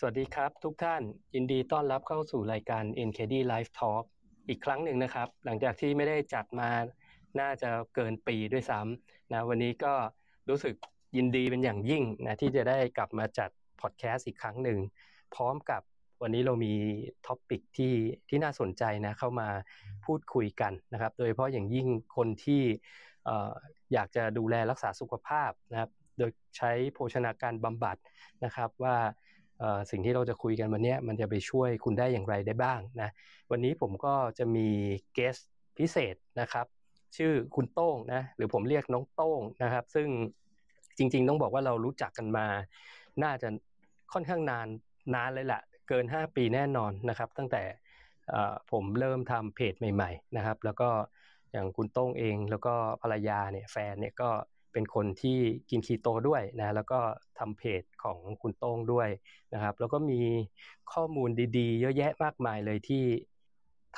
[0.00, 1.02] สวัสดีครับทุกท่าน
[1.34, 4.04] ยินดีต้อนรับเข้าสู่รายการ NKD Live Talk
[4.48, 6.70] อีกครั้งหนึ่งนะครับ หลังจากที่ไม่ได้จัดมา
[7.40, 9.94] น่าจะเกินปีด้วยซ้ำนะวันนี้ก็
[10.48, 10.74] รู้สึก
[11.16, 13.50] ยินดีเป็นอย่างยิ่งนะที่จะได้กลับมาจัด
[13.80, 14.78] พอดแคสต์อีกครั้งหนึ่ง
[15.34, 15.82] พร้อมกับ
[16.22, 16.74] วันนี้เรามี
[17.26, 17.94] topic ที่
[18.28, 19.48] ที่น่าสนใจนะเข้ามา
[20.04, 21.86] พูดคุยกันนะครับ โดยเฉพาะอย่างยิ่ง
[22.16, 22.62] คนที่
[23.92, 27.96] อยากจะดูแลรักษาสุขภาพนะครับ โดยใช้โภชนาการบำบัด
[28.44, 28.96] นะครับว่า
[29.90, 33.10] สิ่งที่เราจะคุยกันวันนี้มันจะไปช่วยคุณได้อย่างไรได้บ้างนะ
[33.50, 34.68] วันนี้ผมก็จะมี
[35.14, 35.36] เกส
[35.78, 36.66] พิเศษนะครับ
[37.16, 40.08] ชื่อคุณโต้งนะหรือผมเรียกน้องโต้งนะครับ ซึ่ง
[40.98, 42.46] จริง ๆ ต้องบอกว่าเรารู้จักกันมา
[43.22, 43.48] น่าจะ
[44.12, 44.66] ค่อนข้างนาน
[45.14, 47.62] นานเลยแหละเกิน 5 ปีแน่นอนนะครับ ตั้งแต่
[48.72, 50.88] ผมเริ่มทำเพจใหม่ ๆ นะครับ แล้วก็
[51.52, 55.38] อย่างคุณโต้งเองแล้วก็ภรรยาเนี่ยแฟนเนี่ยก็เป็นคนที่
[55.70, 56.98] กินคีโตด้วยนะแล้วก็
[57.38, 59.08] ทำเพจของคุณโต้งด้วย
[59.54, 60.20] นะครับ แล้วก็มี
[60.92, 63.04] ข้อมูลดีๆ เยอะแยะมากมายเลยที่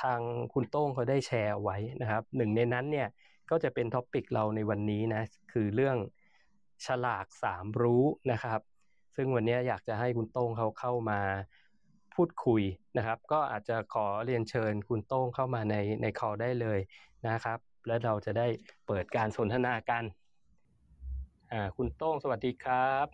[0.01, 0.19] ทาง
[0.53, 3.07] คุณโต้งเขาได้แชร์ไว้นะครับหนึ่งในนั้นเนี่ย
[3.49, 5.97] ก็จะเป็น topic เราในวันนี้นะคือเรื่อง
[6.85, 8.59] ฉลากสามรู้นะครับ
[9.15, 11.19] ซึ่งวันนี้อยากจะให้คุณโต้งเขาเข้ามา
[12.15, 12.61] พูดคุย
[12.97, 16.79] นะครับ ก็อาจจะขอเรียนเชิญคุณโต้งเข้ามาในใน call ได้เลย
[17.27, 18.47] นะครับ แล้วเราจะได้
[18.87, 20.03] เปิดการสนทนากัน
[21.53, 23.07] อ่าคุณโต้งสวัสดีครับ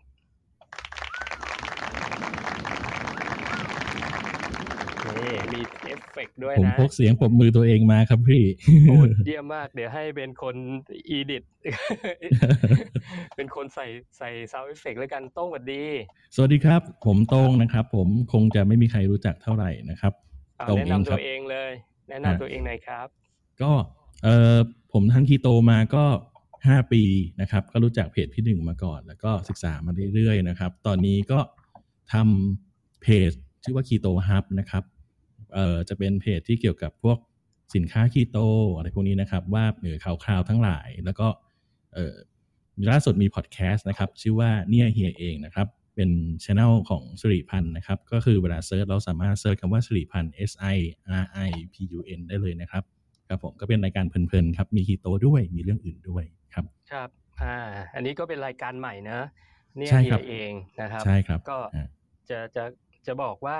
[5.17, 8.43] นี่มีเอฟเฟกด้วยนะผมพกเสียงปรบมือตัวเองมาครับพี่
[8.89, 10.55] โอ้เยี่ยมมาก เดี๋ยวให้เป็นคน
[11.09, 11.43] edit
[13.35, 13.85] เป็นคนใส่
[14.17, 15.83] ใส่ sound effect แล้วกันโต้งสวัสดี
[16.35, 20.13] สวัสดีครับ ผมโต้งนะครับ ผมคงจะไม่มีใครรู้จักเท่าไหร่นะครับ
[20.69, 21.71] ตงแนะนำตัวเองเลย
[22.09, 23.07] แนะนำตัวเองหน่อยครับ
[23.61, 23.71] ก็
[24.23, 24.57] เออ
[24.93, 26.05] ผมทั้งคีโตมาก็
[26.67, 27.03] ห้าปี
[27.41, 31.39] นะครับ ก็รู้จักเพจพี่หนึ่งมาก่อน แล้วก็ศึกษามาเรื่อยๆนะครับ ตอนนี้ก็
[32.13, 33.31] ทำเพจ
[33.63, 34.83] ชื่อว่าคีโตฮับนะครับ
[35.53, 37.17] เอ่อจะเป็นเพจที่เกี่ยวกับพวก
[37.75, 38.37] สินค้าคีโต
[38.75, 41.27] อะไรพวกนี้นะครับ ว่าเออข่าวคราวทั้งหลาย แล้วก็
[41.93, 42.15] เออ
[42.91, 46.09] ล่าสุดมีพอดแคสต์นะครับ ชื่อว่าเนี่ยเฮียเองนะครับ เป็น
[46.43, 50.77] ช anel ของสิริพันธ์นะครับ ก็คือเวลา search เราสามารถ search คำว่าสิริพันธ์ S I
[51.23, 52.83] R I P U N ได้เลยนะครับ
[53.27, 56.23] ครับผมก็เป็นรายการเพลินๆครับ มีคีโตด้วยมีเรื่องอื่นด้วย
[56.57, 57.09] ครับ ครับ
[57.43, 57.57] อ่า
[57.95, 59.19] อันนี้ก็เป็นรายการใหม่นะ
[59.77, 59.91] เนี่ย
[60.29, 60.51] เอง
[60.81, 61.57] นะครับใช่ครับก็
[62.29, 62.63] จะจะ
[63.07, 63.59] จะบอกว่า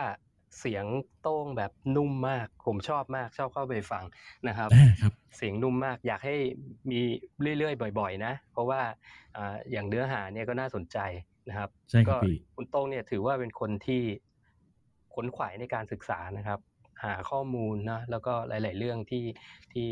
[0.59, 0.85] เสียง
[1.21, 4.03] โต้งแบบนุ่มมาก ผมชอบมากชอบเข้าไปฟัง
[4.47, 4.69] นะครับ
[5.01, 6.35] ครับเสียงนุ่มมากอยากให้
[6.91, 6.99] มี
[7.57, 8.81] เรื่อยๆบ่อย ๆ นะ เพราะว่า
[9.71, 10.97] อย่างเนื้อหาเนี่ยก็น่าสนใจ
[11.49, 12.21] นะครับใช่ครับ
[12.55, 14.03] คุณโต้งเนี่ยถือว่าเป็นคนที่
[15.15, 16.59] ขนขวายในการศึกษานะครับ
[17.03, 19.25] หาข้อมูลนะแล้วก็หลาย ๆ เรื่องที่
[19.73, 19.89] ที่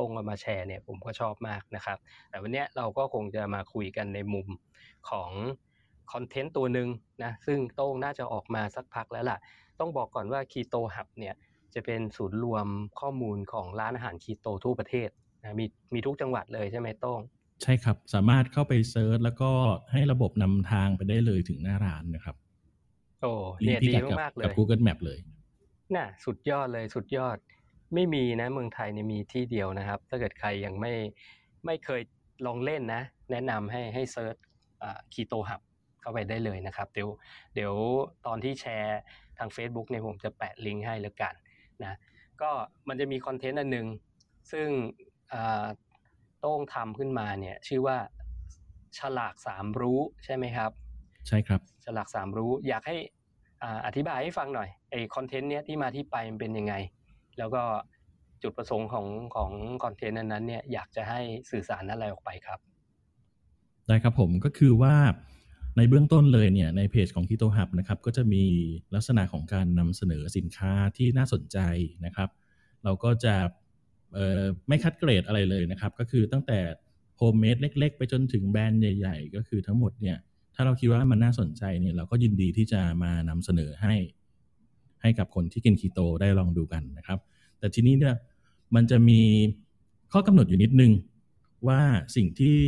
[0.00, 1.98] ตรงมาแชร์เนี่ยผมก็ชอบมากนะครับ
[2.30, 4.48] แต่วันนี้เราก็คงจะมาคุยกันในมุม
[5.10, 5.30] ของ
[6.12, 6.88] คอนเทนต์ตัวหนึ่ง
[7.24, 9.38] นะซึ่งโต้งน่าจะออกมาสักพักแล้วล่ะ
[9.80, 11.34] ต้องบอกก่อนว่า Keto Hub เนี่ย
[11.74, 12.66] จะเป็นศูนย์รวม
[13.00, 15.08] ข้อมูลของร้านอาหารคีโตทั่วประเทศ
[15.42, 17.20] นะมีมีทุกจังหวัดเลยใช่ไหมโต้ง
[17.62, 19.50] ใช่ครับ สามารถเข้าไป search แล้วก็
[19.92, 22.36] ให้ระบบนำทางไปได้เลยถึงหน้าร้านนะครับ
[23.20, 25.18] โอ้เนี่ยดีมากเลยกับ Google Map เลย
[25.96, 27.36] น่ะ สุดยอดเลยสุดยอด
[27.94, 30.92] ไม่มีนะเมืองไทยเนี่ยมีที่เดียวนะครับ ถ้าเกิดใครยังไม่
[31.66, 32.02] ไม่เคย
[32.46, 34.36] ลองเล่นนะ แนะนำให้ให้ search
[35.12, 35.60] คีโตหับ
[36.00, 37.08] เข้าไปได้เลยนะครับ เดี๋ยว
[37.54, 37.74] เดี๋ยว
[38.26, 39.00] ตอนที่แชร์
[39.38, 41.34] ทาง Facebook เนี่ยผมจะแปะลิงก์ให้แล้วกัน
[41.82, 41.98] นะ
[42.40, 42.50] ก็
[42.88, 43.86] มันจะมีคอนเทนต์อันหนึ่ง
[44.52, 44.68] ซึ่ง
[46.40, 47.98] โต้งทำขึ้นมาเนี่ยชื่อว่า
[48.98, 50.70] ฉลากสามรู้ใช่ไหมครับ
[51.28, 52.96] ใช่ครับฉลากสามรู้อยากให้
[53.86, 56.74] อธิบายให้ฟังหน่อยไอคอนเทนต์เนี้ยที่มาที่ไปมันเป็นยังไง
[57.40, 57.62] แล้วก็
[58.42, 59.50] จุดประสงค์ของของ
[59.84, 61.20] คอนเทนต์นั้นเนี่ยอยากจะให้
[61.50, 62.58] สื่อสารอะไรออกไปครับ
[63.86, 64.94] ได้ครับผมก็คือว่า
[65.76, 68.44] ในเบื้องต้นเลยเนี่ยในเพจของ Keto Hub นะครับก็จะมี
[68.94, 71.58] ลักษณะของการนำเสนอสินค้าที่น่าสนใจ
[72.04, 72.28] นะครับ
[72.84, 73.34] เราก็จะ
[74.68, 76.58] ไม่คัดเกรดอะไรเลยนะครับ ก็คือตั้งแต่
[77.16, 80.16] โฮมเมดเล็ก ๆ ไปจนถึงแบรนด์ใหญ่ ๆ ก็คือทั้งหมดเนี่ย
[80.54, 83.94] ถ้าเราคิดว่ามันน่าสนใจเนี่ยเราก็ยินดีที่จะมานำเสนอให้
[85.02, 87.18] ให้กับคนที่กินคีโตได้ลองดูกันนะครับ
[87.58, 88.14] แต่ทีนี้เนี่ย
[88.74, 89.20] มันจะมี
[90.12, 90.92] ข้อกำหนดอยู่นิดนึง
[91.68, 91.80] ว่า
[92.16, 92.58] สิ่งที่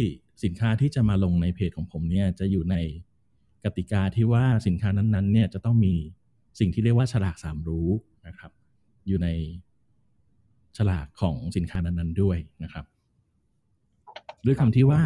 [0.45, 2.77] สินค้าที่จะมาลงในเพจของผมเนี่ยจะอยู่ใน
[3.65, 5.95] กติกาที่ว่าสินค้านั้นๆเนี่ยจะต้องมี
[6.59, 7.89] สิ่งที่เรียกว่าฉลากสามรู้
[8.27, 8.51] นะครับ
[9.07, 9.29] อยู่ใน
[10.77, 12.85] ฉลากของสินค้านั้นๆด้วยนะครับ
[14.47, 15.01] ด้วยคำที่ว่า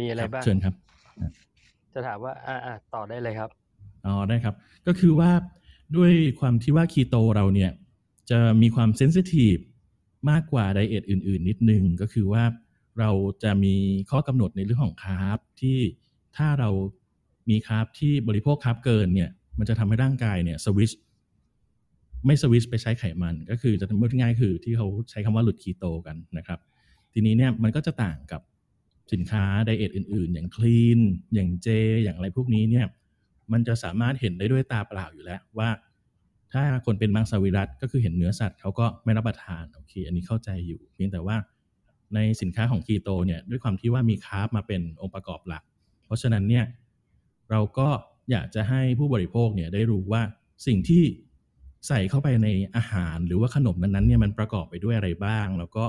[0.00, 0.74] มีอะไรบ้างเชิญครับ
[1.94, 3.50] จะถามว่าอ่าต่อได้เลยครับ
[4.06, 4.54] อ๋อได้ครับ
[4.86, 5.30] ก็คือว่า
[5.96, 7.70] ด้วยความที่ว่าคีโตเราเนี่ย
[8.30, 9.56] จะมีความ sensitive
[10.30, 12.44] มากกว่า diet อื่น ๆ นิดนึงก็คือว่า
[12.98, 13.10] เรา
[13.42, 13.74] จะมี
[14.10, 15.78] ข้อกำหนดในเรื่องของคาร์บที่
[16.36, 16.70] ถ้าเรา
[17.50, 20.90] มีคาร์บที่บริโภคคาร์บเกินเนี่ยมันจะทำให้ร่างกายเนี่ยสวิช
[22.26, 26.60] ไม่สวิชไปใช้ไขมัน ก็คือจะพูดง่ายคือที่เขาใช้คำว่าหลุดคีโตกันนะครับ
[27.12, 28.42] ทีนี้เนี่ยมันก็จะต่างกับ
[29.12, 31.00] สินค้า diet อื่น ๆ อย่างคลีน
[31.34, 31.68] อย่างเจ
[32.02, 32.86] อย่างอะไรพวกนี้เนี่ย
[33.52, 35.70] มันจะสามารถเห็นได้ด้วยตาเปล่าอยู่แล้วว่า
[36.52, 41.36] ถ้าคนเป็นมังสวิรัตก็คือเห็นเนื้อสัตว์เขาก็ไม่รับประทานโอเค อันนี้เข้าใจอยู่ เพียงแต่ว่า
[42.14, 45.62] ในสินค้าของคีโตเนี่ยด้วยความที่ว่ามีคาร์บมาเป็นองค์ประกอบหลัก
[46.06, 46.64] เพราะฉะนั้นเนี่ย
[47.50, 47.88] เราก็
[48.30, 50.22] อยากจะให้ผู้บริโภคเนี่ยได้รู้ว่า
[50.66, 51.04] สิ่งที่
[51.88, 55.84] ใส่เข้าไปในอาหารหรือว่าขนมนั้นๆเนี่ยมันประกอบไปด้วยอะไรบ้าง แล้วก็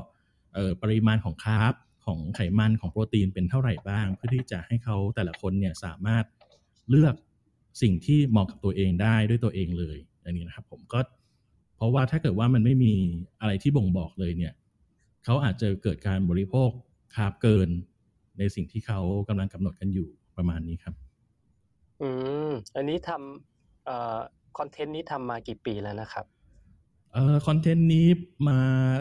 [0.82, 1.74] ปริมาณของคาร์บ
[2.06, 6.26] ของไขมันของโปรตีนเป็นเท่าไหร่บ้าง เพื่อที่จะให้เขาแต่ละคนเนี่ยสามารถ
[6.90, 7.16] เลือก
[7.82, 11.00] สิ่งที่เหมาะกับตัวเองได้ด้วยตัวเองเลยอันนี้นะครับ ผมก็
[11.76, 12.94] เพราะว่าถ้าเกิดว่ามันไม่มี
[13.42, 14.54] อะไรที่บ่งบอกเลยเนี่ย
[15.26, 16.70] เขาอาจจะเกิดการบริโภค
[17.16, 17.70] คาร์บเกิน
[18.40, 19.00] ในสิ่งที่เขา
[19.30, 20.96] กำลังกำหนดกันอยู่ประมาณนี้ครับ
[22.02, 22.10] อื
[22.50, 24.20] มอันนี้ทำเอ่อ
[24.58, 26.26] คอนเทนต์นี้ทำมากี่ปีแล้วนะครับ
[27.14, 28.08] เอ่อคอนเทนต์นี้
[28.48, 28.60] มา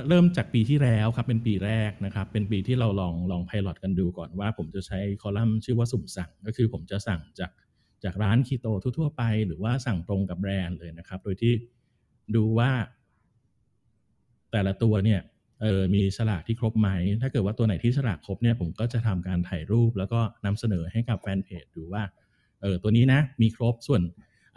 [0.08, 7.50] เริ่มจากปีที่แล้วครับ เป็นปีแรกนะครับ เป็นปีที่เราลองลองไพลอตกันดูก่อนว่าผมจะใช้คอลัมน์ชื่อว่าสุ่มสั่ง ก็คือผมจะสั่งจาก
[8.04, 8.66] จากร้านคีโต
[8.98, 11.52] ทั่วๆไป หรือว่าสั่งตรงกับแบรนด์เลยนะครับ โดยที่
[12.36, 12.70] ดูว่า
[14.52, 15.20] แต่ละตัวเนี่ย
[15.62, 16.88] เออมีฉลากที่ครบไหม
[17.22, 22.02] ถ้าเกิดว่าตัวไหนที่ฉลากครบเนี่ยผมก็จะทำการถ่ายรูป แล้วก็นำเสนอให้กับแฟนเพจดูว่า
[22.62, 24.02] เออตัวนี้นะ มีครบส่วน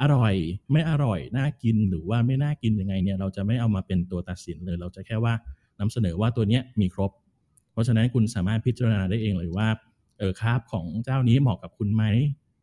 [0.02, 0.34] อร่อย
[0.72, 5.34] ไม่อร่อยน่ากินหรือว่าไม่น่ากินยังไงเนี่ย เราจะไม่เอามาเป็นตัวตัดสินเลย เราจะแค่ว่า
[5.80, 7.12] นำเสนอว่าตัวเนี้ยมีครบ
[7.72, 9.68] เพราะฉะนั้นคุณสามารถพิจารณาได้เองเลยว่า
[10.20, 12.04] เออคราบของเจ้านี้เหมาะกับคุณไหม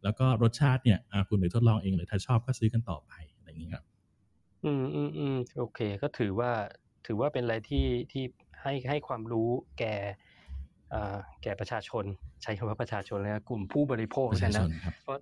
[0.04, 3.84] แล้วก็รสชาติเนี่ยคุณไปทดลองเองเลยถ้าชอบก็ซื้อกันต่อไปอะไรอย่างนี้ครับ
[4.64, 6.50] อืมอืมอืมโอเค ก็ถือว่า
[7.06, 8.22] ถือว่าเป็นอะไรที่ที่
[8.62, 9.94] ให้ให้ความรู้แก่
[11.42, 12.04] แก่ประชาชน
[12.42, 14.28] ใช้คำว่าประชาชนเลยกลุ่มผู้บริโภค
[14.58, 14.64] นะ
[15.02, 15.16] เพราะ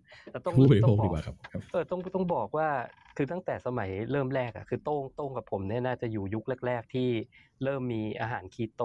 [0.46, 1.36] ต้องผู้บริโภคดีกว่าครับ
[1.70, 2.68] เออต้องต้องบอกว่า
[3.16, 7.08] คือตั้งแต่สมัยเริ่มแรกอะคือโต้งโต้งกับผมเนี่ยน่าจะอยู่ยุคแรก ๆ ที่
[7.64, 8.82] เริ่มมีอาหารคีโต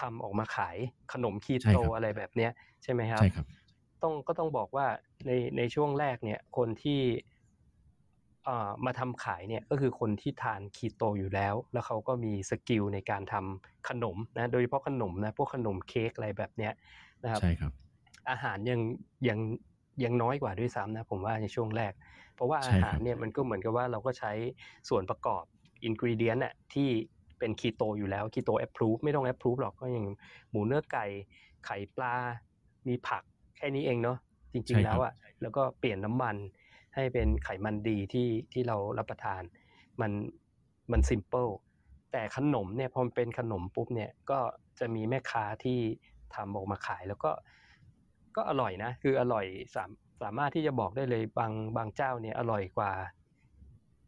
[0.00, 0.76] ทำออกมาขาย
[1.12, 2.50] ขนมคีโตอะไรแบบเนี้ย
[2.82, 3.46] ใช่ไหมครับใช่ครับ
[4.02, 4.86] ต้องก็ต้องบอกว่า
[5.26, 7.00] ในในช่วงแรกเนี่ยคนที่
[8.86, 16.72] มาทำขายเนี่ยก็คือคนที่ทานคีโตอยู่แล้ว แล้วเขาก็มี skill ในการทำขนมนะโดยเฉพาะขนมนะพวกขนมเค้กอะไรแบบเนี้ย
[17.22, 17.72] นะครับใช่ครับ
[18.30, 18.80] อาหารยัง
[19.28, 19.38] ยัง
[20.04, 21.92] ยังน้อยกว่าด้วยซ้ำนะผมว่าในช่วงแรก
[22.34, 24.32] เพราะว่าอาหารเนี่ยมันก็เหมือนกับว่าเราก็ใช้
[24.88, 25.44] ส่วนประกอบ
[25.84, 26.88] อินกริเดียนน่ะที่
[27.38, 30.06] เป็นคีโตอยู่แล้วคีโตแอปพรูฟไม่ต้องแอปพรูฟหรอกก็อย่าง
[30.50, 31.06] หมูเนื้อไก่
[31.66, 32.14] ไข่ปลา
[32.88, 33.22] มีผัก
[33.60, 34.18] แค่นี้เองเนาะ
[34.52, 35.12] จริง ๆ แล้วอะ
[35.42, 36.36] แล้วก็เปลี่ยนน้ำมัน
[36.94, 39.42] ให้เป็นไขมันดีที่ที่เรารับประทาน
[40.00, 40.12] มัน
[40.92, 41.48] มันซิมเปิล
[42.12, 44.38] แต่ขนมเนี่ยพอมันเป็นขนมปุ๊บเนี่ยก็
[44.78, 45.78] จะมีแม่ค้าที่
[46.34, 47.30] ทำออกมาขายแล้วก็
[48.36, 49.90] ก็อร่อยนะ คืออร่อยสาม
[50.22, 52.92] สามารถที่จะบอกได้เลยบางบางเจ้าเนี่ยอร่อยกว่า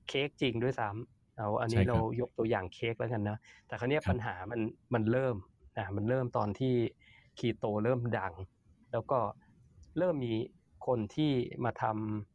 [0.08, 4.60] เค้กจริงด้วยซ้ำเอาอันนี้เรายกตัวอย่างเค้กแล้วกันนะแต่คราวนี้ปัญหามัน
[4.94, 5.37] มันเริ่ม
[5.78, 6.75] นะมันเริ่มตอนที่
[7.38, 8.32] คีโตเริ่มดัง
[8.93, 9.19] แล้วก็
[9.98, 10.34] เริ่มมี
[10.86, 11.32] คนที่
[11.64, 11.84] มาท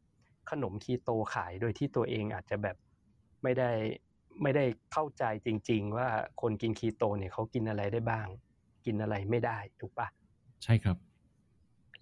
[0.00, 2.76] ำขนมคีโตขายโดยที่ตัวเองอาจจะแบบ
[3.42, 3.70] ไม่ได้
[4.42, 6.08] ไม่ได้เข้าใจจริง ๆ ว่า
[6.40, 8.26] คนกินคีโตเนี่ยเขากินอะไรได้บ้าง
[8.86, 10.08] กินอะไรไม่ได้ถูกปะ
[10.64, 10.96] ใช่ครับ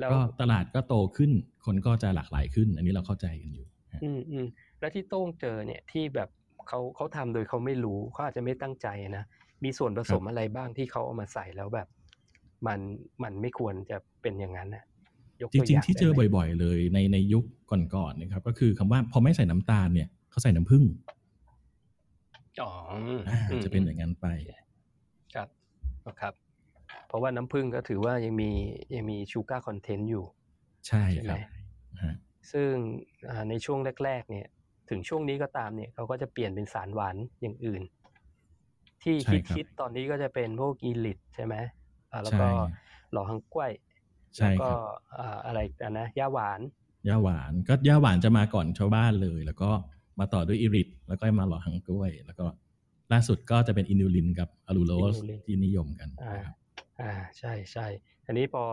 [0.01, 1.31] แล้วก็ตลาดก็โตขึ้น
[1.65, 3.67] คนก็จะหลากหลายขึ้น อันนี้เราเข้าใจกันอยู่
[4.03, 4.47] อืมอืม
[4.81, 6.29] แล้วที่โต้งเจอเนี่ยที่แบบ
[6.69, 9.25] เขาเขาทำโดยเขาไม่รู้เขาอาจจะไม่ตั้งใจนะ
[9.65, 11.89] มีส่วนผสมอะไรบ้างที่เขาเอามาใส่แล้วแบบ
[12.67, 12.81] มัน
[13.23, 14.85] มันไม่ควรจะเป็นอย่างนั้นนะ
[15.53, 17.45] จริง ๆ ที่เจอบ่อย ๆ เลยในในยุค
[17.95, 20.85] ก่อนๆนะครับ ก็คือคำว่าพอไม่ใส่น้ำตาลเนี่ยเขาใส่น้ำผึ้ง
[22.63, 22.73] อ๋อ
[23.65, 24.27] จะเป็นอย่างนั้นไป
[25.35, 25.49] ครับ
[26.21, 26.35] ครับ
[27.09, 28.51] เพราะว่าน้ำผึ้งก็ถือว่ายังมี
[28.95, 30.25] ยังมี sugar content อยู่
[30.89, 31.39] ใช่ครับ
[32.53, 32.73] ซึ่ง
[33.49, 34.47] ในช่วงแรก ๆ เนี่ย
[34.91, 37.83] ถึงช่วงนี้ก็ตามเนี่ยเขาก็จะเปลี่ยนเป็นสารหวานอย่างอื่น
[39.03, 41.55] ที่คิดคิดตอนนี้ก็จะเป็นพวกอีลิทใช่ไหม
[42.25, 42.47] แล้วก็
[43.13, 43.71] หล่อหังกล้วย
[44.39, 44.71] แล้วก็
[45.47, 45.59] อะไร
[45.99, 46.61] นะย่าหวาน
[47.09, 49.71] ย่าหวานก็ย่าหวานจะมาก่อนชาวบ้านเลย แล้วก็
[50.19, 52.47] มาต่อด้วยอิริทแล้วก็มาหล่อหังกล้วย แล้วก็
[53.13, 55.17] ล่าสุดก็จะเป็นอินูลินกับอะลูโรส
[55.47, 56.09] ที่นิยมกัน
[57.01, 57.87] อ่าใช่ใช่
[58.27, 58.65] อันนี้พอ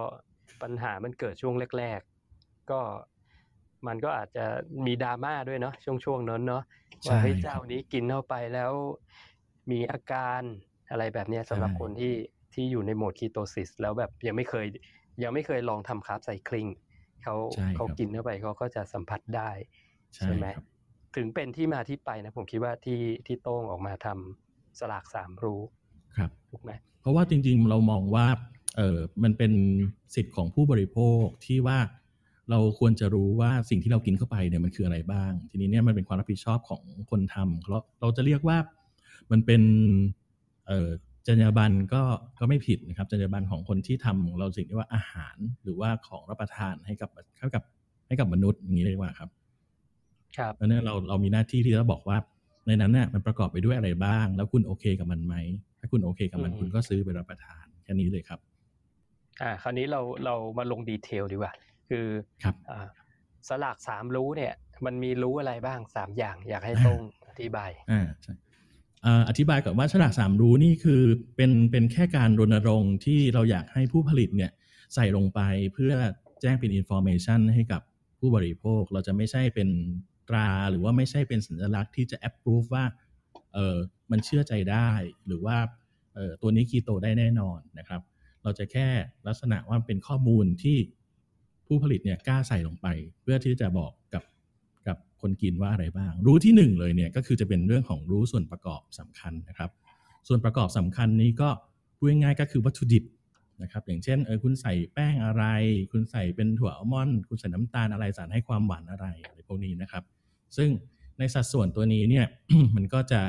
[0.61, 1.99] ปัญหามันเกิดช่วงแรก
[2.35, 2.81] ๆ ก็
[3.87, 4.45] มันก็อาจจะ
[4.85, 6.63] มีดราม่าด้วยเนาะช่วงช่วงนั้นเนาะ
[7.05, 8.71] ว่าเฮ้ยเจ้านี้กินเข้าไปแล้ว
[9.71, 10.41] มีอาการ
[10.91, 12.13] อะไรแบบนี้สำหรับคนที่
[12.53, 14.65] ที่อยู่ในโหมดคีโตซิส แล้วแบบยังไม่เคย
[15.23, 16.67] ยังไม่เคยลองทำคาร์บไซคลิง
[17.23, 17.35] เขา
[17.75, 19.49] เขากินเข้าไปเขาก็จะสัมผัสได้
[20.15, 20.47] ใช่ไหม
[21.15, 25.61] ถึงเป็นที่มาที่ไปนะ ผมคิดว่าที่ที่โต้งออกมาทำสลากสามรู้
[26.17, 28.25] ครับถูกไหมเพราะว่าจริงๆเรามองว่า
[28.77, 29.53] เออมันเป็น
[30.15, 31.79] สิทธิ์ของผู้บริโภคที่ว่า
[32.49, 38.57] เราควรจะรู้ว่าสิ่งที่เรากินเข้าไปเนี่ยมันคืออะไรบ้าง ทีนี้เนี่ยมันเป็นความรับผิดชอบของคนทำเราเราจะเรียกว่า
[39.31, 39.61] มันเป็น
[40.67, 40.89] เอ่อ
[41.27, 42.01] จรรยาบรรณก็
[42.39, 47.63] ก็ไม่ผิดนะครับจรรยาบรรณของคนที่ทำเราสิ่งที่ว่าอาหารหรือว่าของรับประทานให้กับให้กับ
[48.07, 49.29] ให้กับมนุษย์อย่างนี้เลยว่าครับ
[50.37, 52.17] ครับเพราะฉะนั้นเราเรามีหน้าที่ที่จะบอกว่า
[52.67, 55.35] ในนั้นเนี่ยมันประกอบไปด้วยอะไรบ้าง แล้วคุณโอเคกับมันไหม
[55.79, 58.39] ถ้าคุณโอเคกับมันอืมคุณก็ซื้อไปรับประทานแค่นี้เลยครับ
[59.41, 61.53] อ่า คราวนี้เราเรามาลง detail ดีกว่า
[61.89, 62.05] คือ
[62.43, 62.87] ครับอ่า
[63.49, 64.53] ฉลากสามรู้เนี่ย
[64.85, 68.52] มันมีรู้อะไรบ้างสามอย่างอยากให้โต้งอธิบายอ่าใช่เอ่อ
[69.29, 71.01] อธิบายก่อนว่าฉลากสามรู้นี่คือ
[71.35, 74.51] เป็นเป็นแค่การรณรงค์ที่เราอยากให้ผู้ผลิตเนี่ย
[74.93, 75.39] ใส่ลงไป
[75.73, 75.93] เพื่อ
[76.41, 77.81] แจ้งเป็น information ให้กับ
[78.19, 79.69] ผู้บริโภค เราจะไม่ใช่เป็น
[80.29, 82.85] ตราหรือว่าไม่ใช่เป็นสัญลักษณ์ที่จะ approve ว่า
[83.53, 83.77] เออ
[84.11, 84.89] มันเชื่อใจได้
[85.27, 85.57] หรือว่า
[86.15, 88.01] เออตัวนี้คีโตได้แน่นอนนะครับ
[88.43, 88.87] เราจะแค่
[89.27, 90.77] ลักษณะว่าเป็นข้อมูลที่
[91.67, 92.87] ผู้ผลิตเนี่ยกล้าใส่ลงไป
[93.21, 93.91] เพื่อที่จะบอก
[95.23, 99.71] คนกินว่าอะไรบ้าง รู้ที่หนึ่งเลยเนี่ยก็คือจะเป็นเรื่องของรู้ส่วนประกอบสำคัญนะครับ
[100.27, 101.49] ส่วนประกอบสำคัญนี้ก็
[101.97, 103.03] พูดง่ายๆก็คือวัตถุดิบ
[103.61, 105.43] นะครับอย่างเช่นเออคุณใส่แป้งอะไร
[105.91, 110.03] คุณใส่เป็นถั่วอัลมอนด์คุณใส่น้ำตาลอะไรสารให้ความหวานอะไรอะไรพวกนี้นะครับ
[110.57, 110.69] ซึ่ง
[111.17, 112.25] ในสัดส่วนตัวนี้เนี่ย
[112.75, 113.21] มันก็จะ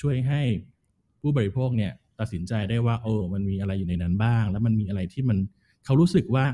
[0.00, 0.42] ช่วยให้
[1.20, 5.38] ผู้บริโภคเนี่ยตัดสินใจได้ว่าโอ้มันมีอะไรอยู่ในนั้นบ้าง แล้วมันมีอะไรที่มัน
[5.84, 6.44] เขารู้สึกว่า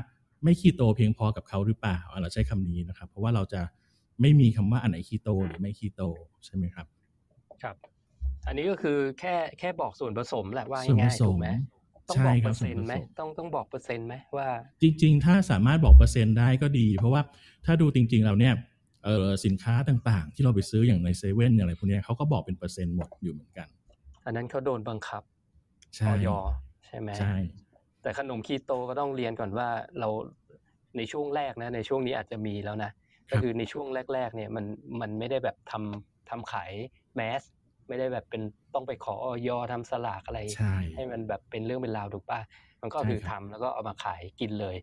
[0.43, 3.61] ไม่คีโตเพียงพอกับเขาหรือเปล่าเราใช้คำนี้นะครับ เพราะว่าเราจะ
[4.21, 6.01] ไม่มีคำว่าอันไหนคีโตหรือไม่คีโต
[6.45, 6.87] ใช่ไหมครับ
[7.63, 7.75] ครับ
[8.47, 11.47] อันนี้ก็คือแค่แค่บอกส่วนผสมแหละว่าส่วนผง่ายสๆถูมกไหม
[12.09, 14.47] ต้องใช่บอกคเปรัอบร์ส่วเซ็นนผต์ไหมสมต้องต้องบอกเปอร์เซ็นต์ไหมว่า
[14.81, 17.21] จริง ๆ ถ้าสามารถบอกเปอร์เซ็นต์ได้ก็ดี เพราะว่า
[17.65, 18.53] ถ้าดูจริงๆแล้วเนี่ย
[19.05, 23.67] เออสินค้าต่างๆ ที่เราไปซื้ออย่างในเซเว่นอะไรพวกเนี้ยเขาก็บอกเป็นเปอร์เซ็นต์หมดอยู่เหมือนกัน
[24.25, 25.23] อันนั้นเขาโดนบังคับ
[25.95, 26.27] ใช่ออย
[26.85, 27.35] ใช่ไหมใช่
[28.01, 29.67] แต่ขนมคีโตก็ต้องเรียนก่อนว่า
[29.99, 30.09] เรา
[30.97, 32.91] ในช่วงแรกนะในช่วงนี้อาจจะมีแล้วนะ
[33.31, 34.65] ก็คือในช่วงแรก ๆ เนี่ยมัน
[35.01, 36.71] มันไม่ได้แบบทำทำขาย
[37.15, 37.41] แมส
[37.87, 38.41] ไม่ได้แบบเป็น
[38.73, 42.39] ต้องไปขอออยทำสลากอะไรใช่ให้มันแบบเป็นเรื่องเป็นราวถูกป่ะ
[42.81, 44.75] มันก็ใช่คือครัทำบแล้วก็เอามาขายกินเลย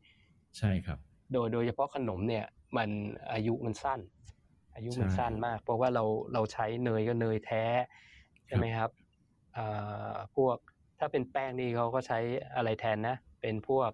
[0.58, 0.98] ใช่ครับ
[1.32, 2.44] โดยโดยเฉพาะขนมเนี่ย
[2.76, 2.90] มัน
[3.32, 4.00] อายุมันสั้น
[4.74, 7.64] อายุมันใช่สั้นมาก เพราะว่าเราเราใช้เนยก็เนยแท้
[8.46, 8.90] ใช่ไหมครับ
[9.56, 10.56] อ่าพวก
[10.98, 12.18] ถ้าเป็นแป้งนี่เขาก็ใช้
[12.56, 13.90] อะไรแทนนะ เป็นพวก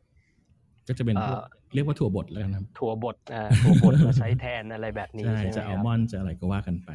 [0.89, 6.91] ก็จะเป็นพวกเอ่อเรียกว่าถั่วบดแล้วกันครับถั่วบดอ่าถั่วบดมาใช้แทนอะไรแบบนี้ใช่ใช่ไหมจะคอัลรับมอนด์จะอะไรก็ว่ากันไป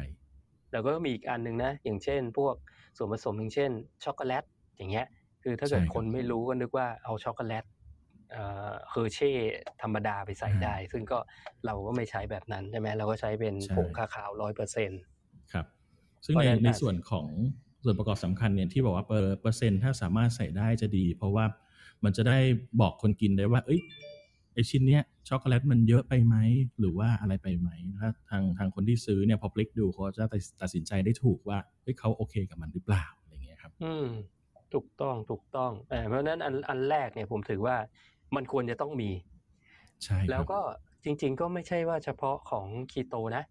[0.72, 2.54] แล้วก็มีอีกอันหนึ่งนะ อย่างเช่น พวก
[2.96, 3.70] ส่วนผสมอย่างเช่น
[4.04, 4.44] ช็อกโกแลต
[4.76, 5.06] อย่างเงี้ย
[5.42, 7.64] คือถ้าเกิดใช่ครับคนไม่รู้ก็นึกว่าเอาช็อกโกแลต
[8.30, 9.32] เอ่อเฮอร์เช่
[9.82, 11.18] ธรรมดาไปใส่อ่าได้ ซึ่งก็
[11.66, 15.00] เราก็ไม่ใช้แบบนั้นใช่ไหมเราก็ใช้เป็นใช่ผงคาเคาร้อยเปอร์เซ็นต์
[15.52, 15.66] ครับ
[16.24, 17.26] ซึ่งเพราะในฉะนั้นในอาจส่วนของ
[17.84, 21.44] ส่วนประกอบสำคัญเนี่ยที่บอกว่าเปอร์เปอร์เซ็นต์ถ้าสามารถใส่ได้จะดี เพราะว่า
[22.04, 22.38] มันจะได้
[22.80, 23.80] บอกคนกินได้ว่า เอ้ย
[24.54, 26.36] ไอชิ้นเนี้ยช็อกโกแลตมันเยอะไปไหม
[26.80, 27.68] หรือว่าอะไรไปไหม
[28.00, 30.24] ถ้าทางทางคนที่ซื้อเนี่ยพอพลิกดูเขาจะ
[30.62, 34.06] ตัดสินใจได้ถูกว่าเฮ้ยเขาโอเคกับมันหรือเปล่าอะไรเงี้ยครับ อืม
[34.74, 37.76] ถูกต้องถูกต้องเออเพราะฉะนั้นอันอันแรกเนี่ยผมถือว่า
[38.34, 39.10] มันควรจะต้องมี
[40.04, 40.60] ใช่ครับแล้วก็
[41.04, 43.44] จริง ๆ ก็ไม่ใช่ว่าเฉพาะของคีโตนะ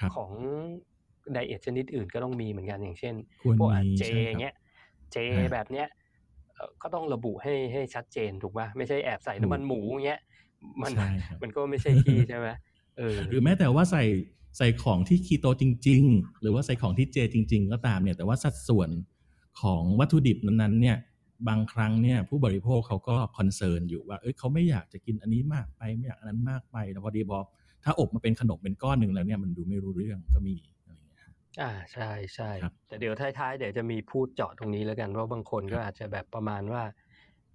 [0.00, 0.30] ครับของ
[1.32, 4.54] ไดเอทชนิดอื่นก็ต้องมีเหมือนกันอย่างเช่นควรพวกอะมีเจใช่ครับอย่างเงี้ย
[5.12, 5.96] เจอ่าแบบเนี้ยเอ่อ
[6.82, 10.20] ก็ต้องระบุให้ให้ชัดเจนถูกป่ะไม่ใช่แอบใส่น้ำมันหมูอย่างเงี้ย
[10.82, 12.48] มันใช่ครับมันก็ไม่ใช่ที่ใช่ไหม
[12.96, 14.04] เออหรือแม้แต่ว่าใส่
[14.58, 18.90] ใส่ของที่คีโตจริง ๆ หรือว่าใส่ของที่เจจริง ๆ ก็ตามเนี่ย แต่ว่าสัดส่วน
[19.60, 20.96] ของวัตถุดิบนั้นๆเนี่ย
[21.48, 27.44] บางครั้งเนี่ยผู้บริโภคเขาก็คอนเซิร์นอยู่ว่าเอ้ยเขาไม่อยากจะกินอันนี้มากไปไม่อยากอันนั้นมากไปแต่พอดีบอก
[27.84, 30.54] ถ้าอบมาเป็นขนมเป็นก้อนหนึ่งแล้วเนี่ยมันดูไม่รู้เรื่องก็มี
[31.56, 36.82] อะไรอย่างเงี้ยครับอ่าใช่ใช่ครับแต่เดี๋ยวท้ายๆเดี๋ยวจะมีพูดเจาะตรงนี้แล้วกันเพราะบางคนก็ครับอาจจะแบบประมาณว่า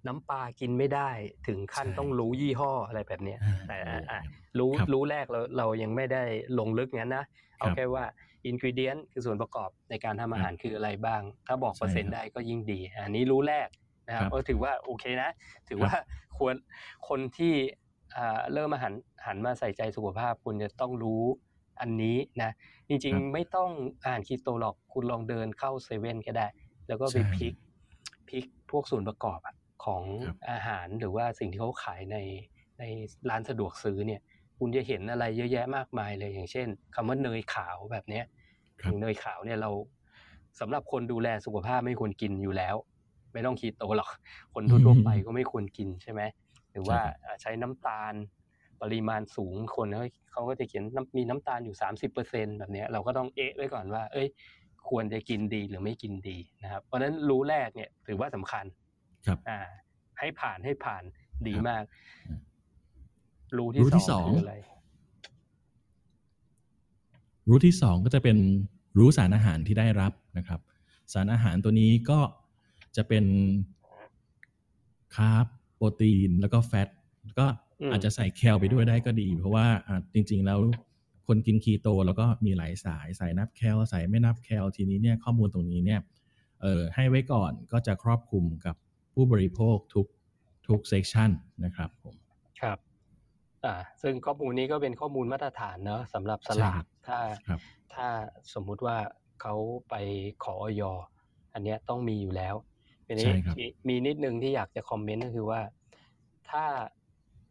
[0.06, 1.10] น้ำปลากินไม่ได้
[1.48, 4.20] ถึงขั้นใช่ต้องรู้ยี่ห้ออะไรแบบเนี้ยอ่าแต่โอ้อะ
[4.58, 6.22] รู้ครับรู้แรกเราเรายังไม่ได้
[6.58, 7.24] ลงลึกงั้นนะ
[7.58, 8.04] เอาครับแค่ว่า
[8.46, 13.68] อินกิเดียนคือส่วนประกอบในการทำอาหารคืออะไรบ้าง ถ้าบอกใช่เปอร์เซ็นต์ครับได้ก็ยิ่งดี อันนี้รู้แรก
[14.06, 15.30] นะครับครับก็ถือว่าโอเคนะ
[15.68, 15.94] ถือครับว่า
[16.38, 16.54] ควร
[17.08, 17.54] คนที่
[18.16, 18.94] อ่าเริ่มมาหัน
[19.26, 21.24] หันมาใส่ใจสุขภาพคุณจะต้องรู้
[21.80, 22.50] อันนี้นะ
[22.88, 23.70] จริงครับๆไม่ต้อง
[24.06, 26.46] อ่านคีโตหรอกคุณลองเดินเข้าเซเว่นก็ได้
[26.88, 27.54] แล้วก็ไปใช่พลิก
[28.28, 29.54] พลิกพวกส่วนประกอบอะ
[29.84, 32.18] ของครับอาหารหรือว่าสิ่งที่เขาขายใน
[32.78, 32.84] ใน
[33.30, 34.20] ร้านสะดวกซื้อเนี่ย
[34.58, 38.24] คุณจะเห็นอะไรเยอะแยะมากมายเลยอย่างเช่นคำว่าเนยขาวแบบเนี้ย
[38.82, 39.70] ครับอย่างเนยขาวเนี่ยเรา
[40.60, 42.76] สำหรับคนดูแลสุขภาพไม่ควรกินอยู่แล้ว
[43.32, 44.10] ไม่ต้องคีโตหรอก
[44.54, 46.22] คนทั่วๆไปก็ไม่ควรกินใช่ไหม
[46.72, 48.14] หรือว่าใช่ครับอ่าใช้น้ำตาล
[48.84, 54.28] ปริมาณสูงคนเขาเขาก็จะเขียนน้ำมีน้ำตาลอยู่สามสิบเปอร์เซ็นแบบเนี้ยเราก็ต้องเอะไว้ก่อนว่า เอ้ย
[54.88, 58.64] ควรจะกินดีหรือไม่กินดีนะครับ เพราะฉะนั้นรู้แรกเนี่ยถือว่าสำคัญ
[59.26, 59.58] ครับ อ่า
[60.18, 61.02] ให้ผ่านให้ผ่าน
[61.46, 61.84] ดีครับมาก
[62.28, 62.40] อืม
[63.56, 64.56] รู้รู้ที่ที่สองสองคืออะไร
[67.48, 68.38] รู้ที่สองก็จะเป็น
[68.98, 70.60] รู้สารอาหารที่ได้รับนะครับ
[71.12, 72.20] สารอาหารตัวนี้ก็
[72.96, 73.24] จะเป็น
[75.14, 76.88] คาร์บโปรตีนแล้วก็แฟต
[77.38, 77.46] ก็
[77.80, 80.58] อืมอาจจะใส่แคลไปด้วยได้ก็ดี เพราะว่าอะจริง ๆ แล้ว
[81.26, 86.00] คนกินคีโตแล้วก็มีหลายสายสายนับแคลสายไม่นับแคลทีนี้เนี่ยข้อมูลตรงนี้เนี่ย
[86.62, 88.76] เออให้ไว้ก่อนก็จะครอบคลุมกับ
[89.14, 90.06] ผู้บริโภคทุก
[90.68, 91.30] ทุก section
[91.64, 92.14] นะครับผม
[92.60, 92.78] ครับ
[93.64, 97.60] อ่าซึ่งข้อมูลนี้ก็เป็นข้อมูลมาตรฐานเนอะสำหรับฉลากถ้าครับ
[97.94, 98.06] ถ้า
[98.54, 98.96] สมมุติว่า
[99.42, 99.54] เขา
[99.90, 99.94] ไป
[100.44, 100.82] ขออย.
[101.54, 102.54] อันเนี้ยต้องมีอยู่แล้ว
[103.06, 105.60] ทีนี้ใช่ครับมีมีนิดนึงที่อยากจะ comment ก็คือว่า
[106.50, 106.64] ถ้า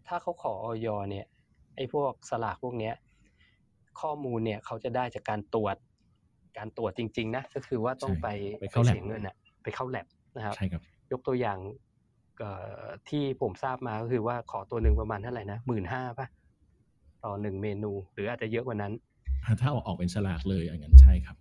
[0.07, 1.25] ถ้าเขาขอออยเนี่ย
[1.75, 2.95] ไอ้พวกสลากพวกเนี้ย
[4.01, 5.75] ข้อมูลเนี่ยเขาจะได้จากการตรวจ
[6.57, 8.27] การตรวจจริง ๆ นะ ก็คือว่าต้องใช่ไป
[8.61, 10.07] ไปเข้า lab เสียเงินอะไปเข้าแลบ
[10.37, 10.81] นะครับใช่ครับ
[11.11, 11.59] ยกตัวอย่าง
[12.39, 16.27] เอ่อที่ผมทราบมาก็คือว่าขอตัวหนึ่งประมาณเท่าไหร่นะหมื่นห้าป่ะ
[17.23, 18.93] ต่อหนึ่งเมนู หรืออาจจะเยอะกว่านั้น
[19.45, 21.37] อะถ้าเอาออกเป็นฉลากเลยอย่างนั้นใช่ครับ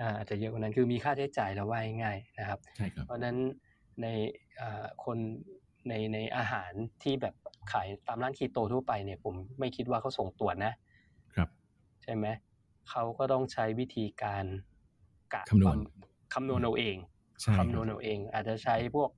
[0.00, 3.36] อ่าอาจจะเยอะกว่านั้นคือมีค่าใช้จ่ายแล้วว่าง่ายๆนะครับใช่ครับ เพราะฉะนั้น
[4.02, 4.06] ใน
[4.60, 5.18] อ่าคน
[5.88, 6.72] ในในอาหาร
[7.02, 7.34] ที่แบบ
[7.72, 10.72] ขายตามร้านคีโตทั่วไปเนี่ยผมไม่คิดว่าเขาส่งตรวจนะ
[11.34, 11.48] ครับ
[12.02, 12.26] ใช่ไหม
[12.90, 14.44] เขาก็ต้องใช้วิธีการ
[15.34, 15.76] กะคำนวณ
[16.34, 16.96] คำนวณเอาเอง
[17.42, 19.10] ใช่คคำนรัวบณเอาเอง อาจจะใช้พวก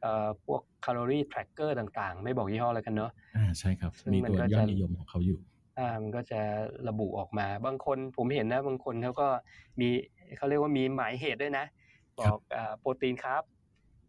[0.00, 5.38] เอ่อพวกแคลอรี่ tracker ต่างๆ ไม่บอกยี่ห้ออะไรกันเนอะอ่าใช่ครับซึ่งมีมันตัวก็ยอดจะนิยมของเขาอยู่
[5.78, 6.40] อ่ามันก็จะ
[6.88, 9.28] ระบุออกมา บางคนผมเห็นนะ บางคนเขาก็
[9.80, 9.88] มี
[10.36, 11.64] เขาเรียกว่ามีหมายเหตุด้วยนะ
[12.20, 13.42] บอกอ่าโปรตีนครับ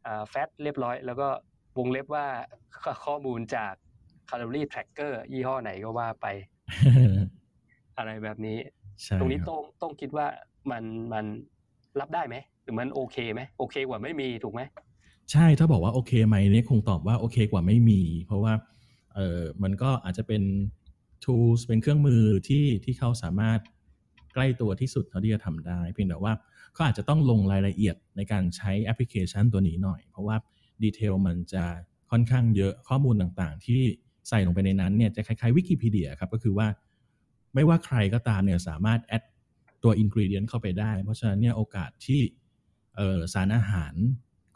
[0.05, 1.27] อ่าแฟตเรียบร้อย แล้วก็
[1.77, 2.25] วงเล็บว่า
[3.05, 3.73] ข้อมูลจาก
[4.25, 6.27] แคลอรี่ tracker ยี่ห้อไหนก็ว่าไป
[7.97, 8.57] อะไรแบบนี้
[9.01, 10.27] ใช่ตรงนี้ครับต้องต้องคิดว่า
[10.71, 11.25] มันมัน
[11.99, 14.61] รับได้ไหมหรือมันโอเคไหมโอเคกว่าไม่มีถูกไหม
[15.31, 18.53] ใช่ถ้าบอกว่าโอเคไหมเนี่ยคงตอบว่าโอเคกว่าไม่มี เพราะว่า
[19.15, 20.43] เออมันก็อาจจะเป็น
[21.23, 23.59] tools เป็นเครื่องมือที่ที่เขาสามารถ
[24.33, 26.33] ใกล้ตัวที่สุดเท่าที่จะทำได้ เพียงแต่ว่า
[26.73, 30.35] เขาอาจจะต้องลงรายละเอียดในการใช้แอปพลิเคชันตัวนี้หน่อย เพราะว่า
[30.83, 31.65] detail มันจะ
[32.11, 33.81] ค่อนข้างเยอะข้อมูลต่างๆ ที่
[34.29, 36.67] ใส่ลงไปในนั้นเนี่ยจะคล้ายๆวิกิพีเดียครับก็คือว่า
[37.55, 39.23] ไม่ว่าใครก็ตามเนี่ยสามารถ add
[39.83, 42.21] ตัว ingredient เข้าไปได้ เพราะฉะนั้นเนี่ยโอกาสที่
[42.97, 43.93] เออสารอาหาร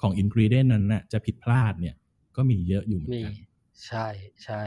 [0.02, 1.96] ของ ingredient นั้นน่ะจะผิดพลาดเนี่ย
[2.36, 3.34] ก็มีเยอะอยู่เหมือนกัน
[3.88, 4.08] ใช่
[4.44, 4.62] ใช่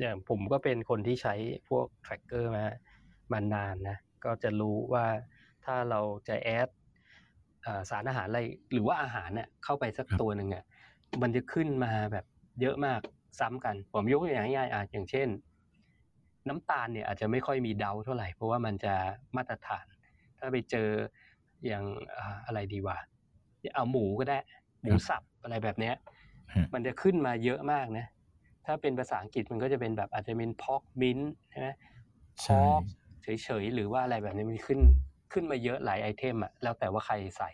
[0.00, 1.34] อย่างผมก็เป็นคนที่ใช้
[1.68, 2.66] พวก tracker มา
[3.32, 5.06] มานานนะ ก็จะรู้ว่า
[5.64, 6.68] ถ้าเราจะแอด
[7.90, 8.40] สารอาหารอะไร
[8.72, 10.64] หรือว่าอาหารเนี่ยเข้าไปสักครับตัวหนึ่งอะ
[11.22, 12.24] มันจะขึ้นมาแบบ
[12.60, 13.00] เยอะมาก
[13.40, 15.28] ซ้ำกัน ผมยกตัวอย่างง่ายๆอะอย่างเช่น
[16.48, 18.94] น้ำตาลเนี่ยอาจจะไม่ค่อยมีเดาเท่าไหร่ เพราะว่ามันจะ
[19.36, 19.86] มาตรฐาน
[20.38, 20.88] ถ้าไปเจอ
[21.66, 21.84] อย่าง
[22.16, 22.98] อ่าอะไรดีวะ
[23.74, 24.38] เอาหมูก็ได้
[24.82, 25.94] หมูสับอะไรแบบเนี้ย
[26.54, 28.06] ฮะมันจะขึ้นมาเยอะมากนะ
[28.66, 31.18] ถ้าเป็นภาษาอังกฤษมันก็จะเป็นแบบอาจจะเป็น pork mince
[31.50, 31.68] ใช่ไหม
[32.42, 32.82] ใช่ pork
[33.22, 34.80] เฉยๆหรือว่าอะไรแบบนี้มันขึ้น
[35.32, 37.50] ขึ้นมาเยอะหลาย item อะแล้วแต่ว่าใครใส่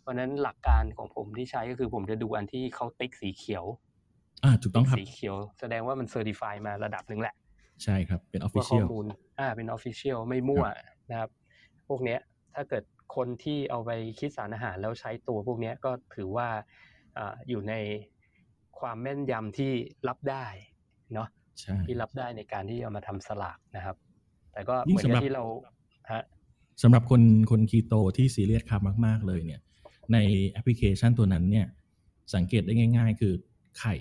[0.00, 3.64] เพราะฉะนั้นหลักการของผมที่ใช้ก็คือผมจะดูอันที่เขาติ๊กสีเขียว
[4.44, 7.34] อ่าถูกต้องครับสีเขียว แสดงว่ามัน certify มาระดับหนึ่งแหละ
[7.84, 10.64] ใช่ครับ เป็นออฟฟิว่าเชีข้ยอลมูอ่าเป็น official ไม่มั่ว
[11.10, 11.30] นะครับ
[11.88, 12.20] พวกเนี้ย
[12.54, 12.84] ถ้าเกิด
[13.16, 16.48] คนที่เอาไปคิดสารอาหารแล้วใช้ตัวพวกเนี้ยก็ถือว่า
[17.18, 17.74] อ่าอยู่ใน
[18.78, 19.72] ความแม่นยำที่
[20.08, 20.46] รับได้
[21.14, 21.28] เนาะ
[21.60, 23.96] ใช่ที่รับได้ในการที่เอามาทำฉลากนะครับ
[24.52, 25.42] แต่ก็ยิ่เหงสำหรักับบที่เรา
[26.12, 26.22] ฮะ
[26.82, 29.60] สำหรับคนคนคีโตที่ซีเรียสคาร์บมาก ๆ เลยเนี่ย
[30.12, 30.18] ใน
[30.50, 31.66] แอปพลิเคชันตัวนั้นเนี่ย
[32.34, 33.32] สังเกตได้ง่าย ๆ คือ
[33.78, 33.94] ไข่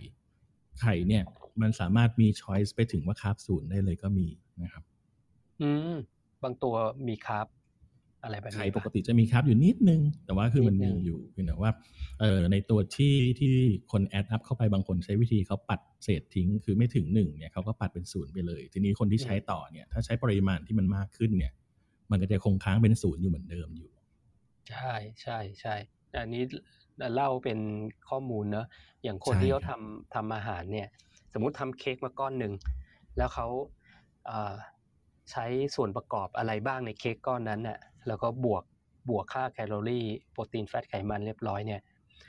[0.81, 1.23] ไข่เนี่ย
[1.61, 4.27] มันสามารถมี choice ไปถึงว่าคาร์บศูนย์ได้เลยก็มี
[4.63, 4.83] นะครับ
[5.61, 5.95] อืม
[6.43, 6.75] บางตัว
[7.07, 7.47] มีคาร์บ
[8.23, 11.71] อะไรแบบไข่นี้ปกติจะมีคาร์บอยู่นิดนึง แต่ว่าคือมันมีนิดนึงอยู่เพียงแต่ว่า
[12.19, 13.53] เออในตัวที่ที่
[13.91, 21.53] คน add up เข้าไปบางคนใช้วิธีเขาปัดเศษทิ้ง คือไม่ถึงหนึ่งเนี่ยเขาก็ปัดเป็นศูนย์ไปเลย ทีนี้คนที่ใช้ต่อเนี่ย ถ้าใช้ปริมาณที่มันมากขึ้นเนี่ย
[22.11, 23.89] มันก็จะคงค้างเป็นศูนย์อยู่เหมือนเดิมอยู่
[24.69, 25.75] ใช่ใช่ใช่
[26.19, 26.43] อันนี้
[27.15, 27.59] เล่าเป็น
[28.09, 28.67] ข้อมูลเนอะ
[29.03, 30.87] อย่างคนใช่ที่เขาครับทำทำอาหารเนี่ย
[31.33, 32.53] สมมุติทำเค้กมาก้อนหนึ่ง
[33.17, 33.47] แล้วเขา
[34.25, 34.53] เอ่อ
[35.31, 38.63] ใช้ส่วนประกอบอะไรบ้างในเค้กก้อนนั้นน่ะ แล้วก็บวก
[39.09, 41.81] บวกค่าแคลอรี่โปรตีน fat ไขมันเรียบร้อยเนี่ย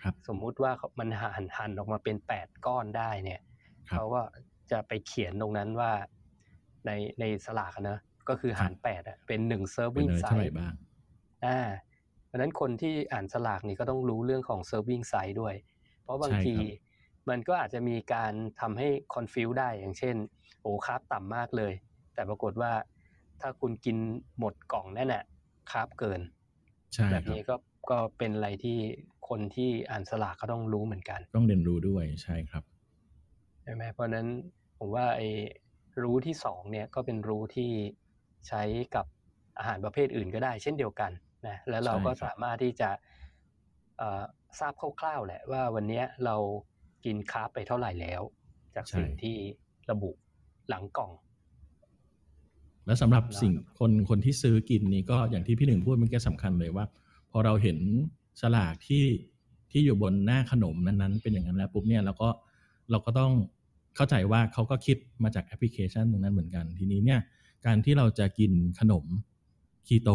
[0.02, 3.40] ครับสมมุติว่าเขามันหั่นหั่นออกมาเป็นแปดก้อนได้เนี่ย
[3.90, 4.22] ครับเขาก็
[4.70, 5.92] จะไปเขียนตรงนั้นว่า
[6.86, 10.74] ในในฉลากอะนะ ก็คือหารแปดอะเป็นหนึ่ง serving size เนี่ยเป็นเท่าไหร่บ้าง
[11.44, 11.60] อ่า
[12.26, 15.54] เพราะฉะนั้นคนที่อ่านฉลากนี่ก็ต้องรู้เรื่องของ serving size ด้วย
[16.02, 16.68] เพราะบางใช่ทีครับ
[17.28, 20.16] มันก็อาจจะมีการทำให้ confuse ได้อย่างเช่น
[20.62, 21.72] โอ้ carb ต่ำมากเลย
[22.14, 22.72] แต่ปรากฏว่า
[23.40, 23.96] ถ้าคุณกิน
[24.38, 25.24] หมดกล่องนั่นแหละ
[25.70, 26.20] carb เกิน
[26.94, 27.54] ใช่แบบครับนี้ก็
[27.90, 28.78] ก็เป็นอะไรที่
[29.28, 32.64] คนที่อ่านฉลากก็ต้องรู้เหมือนกัน ต้องเรียนรู้ด้วยใช่ครับ
[33.68, 34.28] ใช่ไหมเพราะนั้น
[34.78, 35.28] ผมว่าไอ้
[36.02, 37.70] รู้ที่สองเนี่ยก็เป็นรู้ที่
[38.48, 38.62] ใช้
[38.94, 39.06] กับ
[39.58, 41.10] อาหารประเภทอื่นก็ได้ เช่นเดียวกัน
[41.46, 42.90] นะแล้วเราก็สามารถที่จะ
[44.60, 46.36] ทราบคร่าวๆแหละว่าวันนี้เรา
[47.04, 48.22] กินคาร์บไปเท่าไหร่แล้ว
[48.74, 49.36] จากสิ่งที่
[49.90, 50.10] ระบุ
[50.68, 51.10] หลังกล่อง
[52.86, 56.84] แล้วสำหรับสิ่งคนคนที่ซื้อกินนี่ก็อย่างที่พี่หนึ่งพูดมันก็สำคัญเลยว่า
[57.30, 57.78] พอเราเห็น
[58.40, 59.04] ฉลากที่
[59.70, 62.28] ที่อยู่บนหน้าขนมนั้นๆ เป็นอย่างนั้นแล้วปุ๊บเนี่ยเราก็
[62.90, 63.32] เราก็ต้อง
[63.96, 67.20] เข้าใจว่าเขาก็คิดมาจากแอปพลิเคชันตรงนั้นเหมือนกัน ทีนี้เนี่ย
[67.66, 69.04] การที่เราจะกินขนม
[69.86, 70.10] คีโต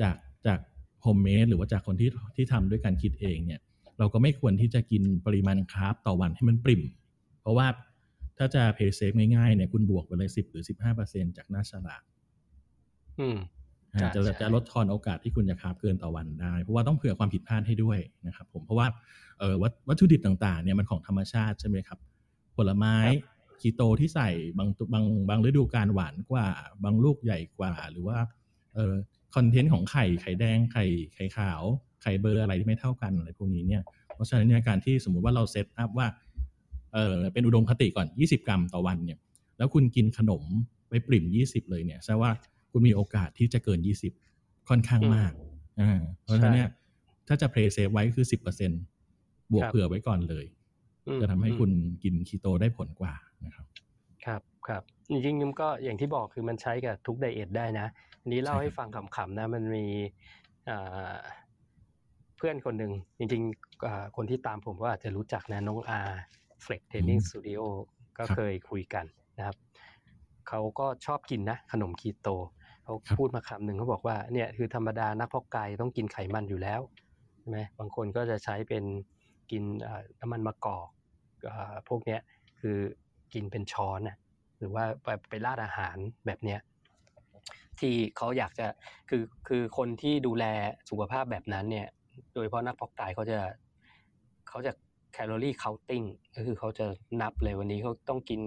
[0.00, 0.16] จาก
[0.46, 0.58] จาก
[1.02, 3.60] homemade หรือว่าจากคนที่ที่ทำด้วยการคิดเองเนี่ย
[3.98, 6.82] เราก็ไม่ควรที่จะกินปริมาณ carb ต่อวันให้มันปริ่ม
[7.40, 7.66] เพราะว่า
[8.38, 12.02] ถ้าจะ play safe ง่ายๆเนี่ยคุณบวกไปเลยสิบหรือสิบห้าเปอร์เซ็นจากหน้าฉลาก
[14.14, 18.86] จะจะลดทอนโอกาสที่คุณจะ carb เกินต่อวันได้ เพราะว่าต้องเผื่อความผิดพลาดให้ด้วยนะครับ ผมเพราะว่า
[19.38, 19.54] เออ
[19.88, 21.98] วัตถุดิบต่างๆเนี่ยมันของธรรมชาติใช่ไหมครับ
[22.56, 22.96] ผลไม้
[23.60, 26.46] คีโตที่ใส่บางบางบางฤดูกาลหวานกว่า
[26.84, 28.18] บางลูกใหญ่กว่า หรือว่า
[28.74, 28.94] เออ
[29.34, 31.62] content ของไข่ไข่แดงไข่ไข่ขาว
[32.02, 33.82] ไข่เบอร์อะไรที่ไม่เท่ากันอะไรพวกนี้เนี่ย
[34.14, 36.06] เพราะฉะนั้นเนี่ยการที่สมมุติว่าเรา set up ว่า
[36.94, 39.18] เออเป็นอุดมคติก่อน 20 กรัมต่อวันเนี่ย
[39.58, 40.42] แล้วคุณกินขนม
[40.88, 42.30] ไปปริ่ม 20 เลยเนี่ยแสดงว่า
[42.70, 43.80] คุณมีโอกาสที่จะเกิน
[44.24, 45.32] 20 ค่อนข้างมาก
[45.80, 46.68] อ่าเพราะฉะนั้นเนี่ย
[47.28, 48.26] ถ้าจะ play safe ไว้คือ
[48.88, 50.44] 10%บวกเผื่อไว้ก่อนเลย
[51.20, 51.70] จะทำให้คุณ
[52.02, 53.66] กินคีโตได้ผลกว่า นะครับ
[54.26, 57.86] ครับครับจริงๆก็อย่างที่บอกคือมันใช้กับทุก diet ได้นะ
[58.20, 59.86] อันนี้เล่าให้ฟังขำๆนะ มันมี
[62.36, 66.00] เพื่อนคนหนึ่งจริงๆคนที่ตามผมก็อาจจะรู้จักนะน้องอา
[66.62, 67.60] Flex Training Studio
[68.18, 69.04] ก็เคยคุยกัน
[69.38, 69.56] นะครับ
[70.48, 72.28] เขาก็ชอบกินนะ ขนมคีโต
[72.84, 76.80] เขาพูดมาคำหนึ่งเขาบอกว่าเนี่ยคือธรรมดานักพอกกายต้องกินไขมันอยู่แล้ว
[77.38, 78.84] ใช่ไหมบางคนก็จะใช้เป็น
[79.50, 79.62] กิน
[80.20, 80.88] น้ำมันมะกอก
[81.88, 82.20] พวกเนี้ย
[82.60, 82.78] คือ
[83.34, 84.16] กินเป็นช้อนนะ
[84.58, 86.60] หรือว่าไปไปราดอาหารแบบเนี้ย
[87.80, 88.66] ที่เขาอยากจะ
[89.10, 90.44] คือคือคนที่ดูแล
[90.90, 91.88] สุขภาพแบบนั้นเนี่ย
[92.34, 93.38] โดยเฉพาะนักพอกกายเขาจะ
[94.48, 94.72] เขาจะ
[95.12, 96.02] calorie counting
[96.34, 96.86] ก็คือเขาจะ
[97.20, 98.40] นับเลยวันนี้เขาต้องกิน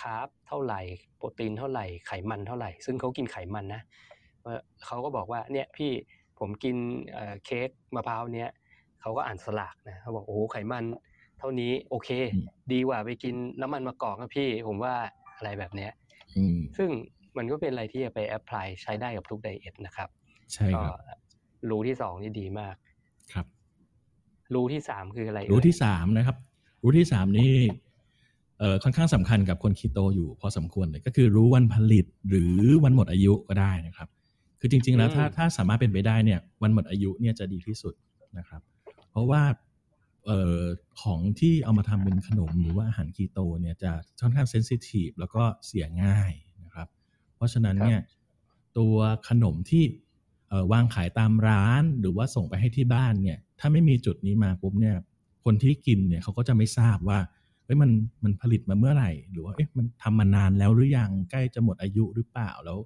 [0.00, 0.80] carb เท่าไหร่
[1.16, 3.82] โปรตีนเท่าไหร่ไขมันเท่าไหร่ ซึ่งเขากินไขมันนะ
[4.86, 5.90] เขาก็บอกว่าเนี่ยพี่
[6.38, 6.76] ผมกิน
[7.44, 8.50] เค้กมะพร้าวเนี้ย
[9.00, 10.84] เขาก็อ่านฉลากนะเขาบอกโอ้โหไขมัน
[11.40, 12.10] เท่านี้โอเค
[12.72, 14.94] ดีกว่าไปกินน้ำมันมะกอกนะพี่ ผมว่า
[15.36, 15.92] อะไรแบบเนี้ย
[16.76, 16.88] ซึ่ง
[17.36, 20.08] มันก็เป็นอะไรที่จะไป apply ใช้ได้กับทุก diet นะครับ
[20.52, 20.94] ใช่ครับ
[21.70, 22.74] รู้ที่สองนี่ดีมาก
[23.32, 23.46] ครับ
[24.54, 26.36] รู้ที่สามคืออะไร รู้ที่สามนะครับ
[26.82, 27.52] รู้ที่สามนี่
[28.58, 34.08] เอ่อค่อนข้างสำคัญกับคนคีโตอยู่พอสมควรเลยก็คือรู้วันผลิตหรือวันหมดอายุก็ได้นะครับ
[34.60, 37.94] คือจริง ๆ แล้วถ้าถ้าสามารถเป็นไปได้เนี่ย วันหมดอายุเนี่ยจะดีที่สุด
[38.38, 38.60] นะครับ
[39.10, 40.60] เพราะว่าเอ่อ
[41.02, 46.32] ของที่เอามาทำเป็นขนมหรือว่าอาหารคีโตเนี่ยจะค่อนข้างเซนซิทีฟแล้วก็เสียง่าย
[46.64, 46.88] นะครับ
[47.36, 48.00] เพราะฉะนั้นเนี่ย
[48.78, 48.96] ตัว
[49.28, 49.84] ขนมที่
[50.72, 54.96] วางขายตามร้านหรือว่าส่งไปให้ที่บ้านเนี่ย ถ้าไม่มีจุดนี้มาปุ๊บเนี่ย
[55.44, 57.18] คนที่กินเนี่ยเขาก็จะไม่ทราบว่า
[57.64, 57.90] เฮ้ยมัน
[58.24, 62.78] มันผลิตมาเมื่อไหร่ หรือว่าเอ๊ะมันทำมานานแล้วหรือยังใกล้จะหมดอายุหรือเปล่าแล้ว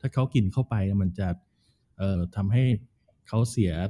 [0.00, 1.28] ถ้าเขากินเข้าไปมันจะ
[1.98, 2.64] เอ่อทำให้
[3.28, 3.88] เขาเสียเอ่อ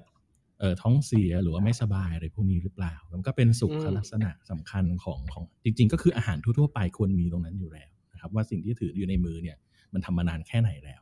[0.82, 9.56] ท้องเสียหรือว่าไม่สบายอะไรพวกนี้หรือเปล่า มันก็เป็นสุขลักษณะสำคัญของของจริง ๆ ก็คืออาหารทั่วๆไปควรมีตรงนั้นอยู่แล้วนะครับ ว่าสิ่งที่ถืออยู่ในมือเนี่ย
[9.92, 11.00] มันทำมานานแค่ไหนแล้ว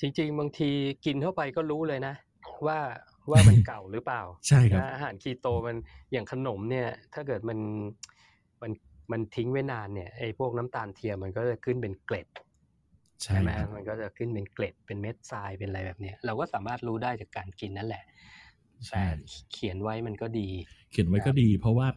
[0.00, 0.70] จริง ๆ บางที
[1.04, 2.14] กินเข้าไปก็รู้เลยนะ
[2.66, 2.78] ว่า
[3.30, 5.76] ว่ามันเก่าหรือเปล่า ใช่ครับอาหารคีโตมัน
[6.12, 7.58] อย่างขนมเนี่ย ถ้าเกิดมัน
[8.62, 8.72] มัน
[9.12, 12.28] มันทิ้งไว้นานเนี่ยไอ้พวกน้ำตาลเทียมมันก็จะขึ้นเป็นเกล็ด
[13.22, 18.04] ใช่ไหมมันก็จะขึ้นเป็นเกล็ดเป็นเม็ดทรายเป็นอะไรแบบเนี้ยเราก็สามารถรู้ได้จากการกินนั่นแหละ
[18.88, 19.04] แต่
[19.52, 20.48] เขียนไว้มันก็ดี
[20.90, 21.88] เขียนไว้ก็ดี เพราะว่า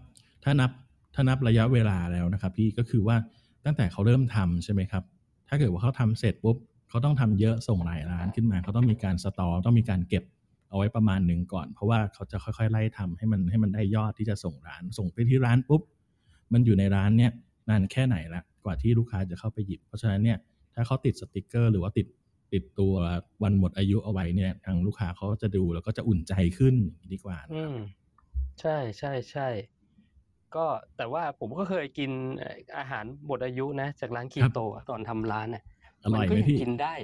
[0.43, 0.71] ถ้านับ
[1.15, 3.17] ถ้านับระยะเวลาแล้วนะครับ พี่ก็คือว่า
[3.65, 5.03] ตั้งแต่เขาเริ่มทำใช่ไหมครับ
[5.49, 6.57] ถ้าเกิดว่าเขาทำเสร็จปุ๊บ
[6.89, 10.23] เขาต้องทำเยอะส่งหลายร้านขึ้นมา เขาต้องมีการสตอต้องมีการเก็บ
[10.69, 15.81] เอาไว้ประมาณหนึ่งก่อน เพราะว่าเขาจะค่อยๆ ไล่ทำให้มันให้มันได้ยอดที่จะส่งร้าน ส่งไปที่ร้านปุ๊บ
[16.53, 17.31] มันอยู่ในร้านเนี่ย
[17.69, 20.37] นานแค่ไหนละกว่าที่ลูกค้าจะเข้าไปหยิบ เพราะฉะนั้นเนี่ย
[20.75, 22.07] ถ้าเขาติดสติกเกอร์ หรือว่าติด
[22.53, 22.93] ติดตัว
[23.43, 26.75] วันหมดอายุเอาไว้เนี่ย ทางลูกค้าเขาจะดูแล้วก็จะอุ่นใจขึ้น
[27.11, 27.75] ดีกว่าอืม
[28.61, 29.47] ใช่ใช่ใช่
[30.55, 30.65] ก็
[30.97, 32.11] แต่ว่าผมก็เคยกิน
[32.77, 35.63] อาหารหมดอายุนะ จากร้านคีโตตอนทำร้านเนี่ย
[36.13, 36.95] มันก็ยังกินได้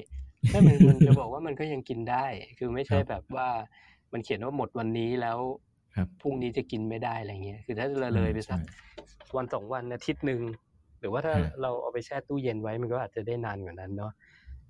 [0.50, 2.26] ใช่มันมันจะบอกว่ามันก็ยังกินได้
[2.58, 3.48] คือไม่ใช่แบบว่า
[4.14, 5.38] มันเขียนว่าหมดวันนี้แล้ว
[6.22, 8.60] พรุ่งนี้จะกินไม่ได้อะไรเงี้ย คือถ้าเราเลยไปสัก
[9.38, 10.42] วันสองวันอาทิตย์หนึ่ง
[11.00, 14.12] หรือว่าถ้าเราเอาไปแช่ตู้เย็นไว้มันก็อาจจะได้นานกว่านั้นเนาะ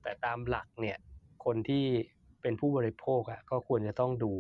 [0.04, 0.98] แต่ตามหลักเนี่ย
[1.46, 1.86] คนที่
[2.42, 4.32] เป็นผู้บริโภคอะก็ควรจะต้องดู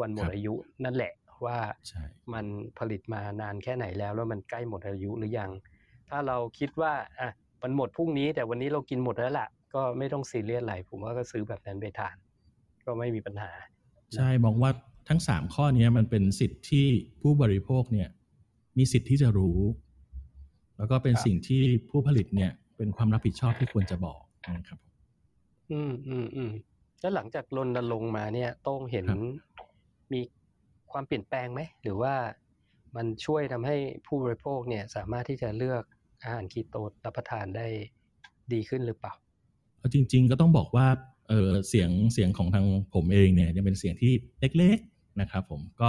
[0.00, 1.12] วันหมดอายุนั่นแหละ
[1.44, 1.58] ว่า
[1.88, 2.02] ใช่
[2.34, 2.46] มัน
[2.78, 5.50] ผลิตมานานแค่ไหนแล้ว แล้วมันใกล้หมดอายุหรือยัง
[6.08, 7.30] ถ้าเราคิดว่าอะ
[7.62, 12.16] มันหมดพรุ่งนี้ แต่วันนี้เรากินหมดแล้วล่ะ ก็ไม่ต้องซีเรียสอะไรผมว่าก็ซื้อแบบนั้นไปทาน
[12.84, 13.50] ก็ไม่มีปัญหา
[14.14, 14.70] ใช่มองว่า
[15.08, 16.86] ทั้งสามข้อเนี้ยมันเป็นสิทธิ์ที่
[17.20, 18.08] ผู้บริโภคเนี่ย
[18.78, 19.60] มีสิทธิ์ที่จะรู้
[20.78, 24.20] แล้วก็เป็นครับสิ่งที่ผู้ผลิตเนี่ย เป็นความรับผิดชอบที่ควรจะบอก
[24.56, 24.78] นะครับ
[25.70, 26.50] อืมอืมอืม
[27.00, 29.18] แล้วหลังจากรณรงค์มาเนี่ยโต้งเห็นครับ
[30.12, 30.20] มี
[30.92, 32.14] ความเปลี่ยนแปลงไหม หรือว่า
[32.96, 33.76] มันช่วยทำให้
[34.06, 35.82] ผู้บริโภคเนี่ยสามารถที่จะเลือก
[36.22, 37.66] อาหารคีโตรับประทานได้
[38.52, 39.12] ดีขึ้นหรือเปล่า
[39.78, 40.86] เอาจริง ๆ ก็ต้องบอกว่า
[41.28, 44.12] เออเสียงเสียงของทางผมเองเนี่ยยังเป็นเสียงที่
[44.58, 45.88] เล็กๆนะครับผมก็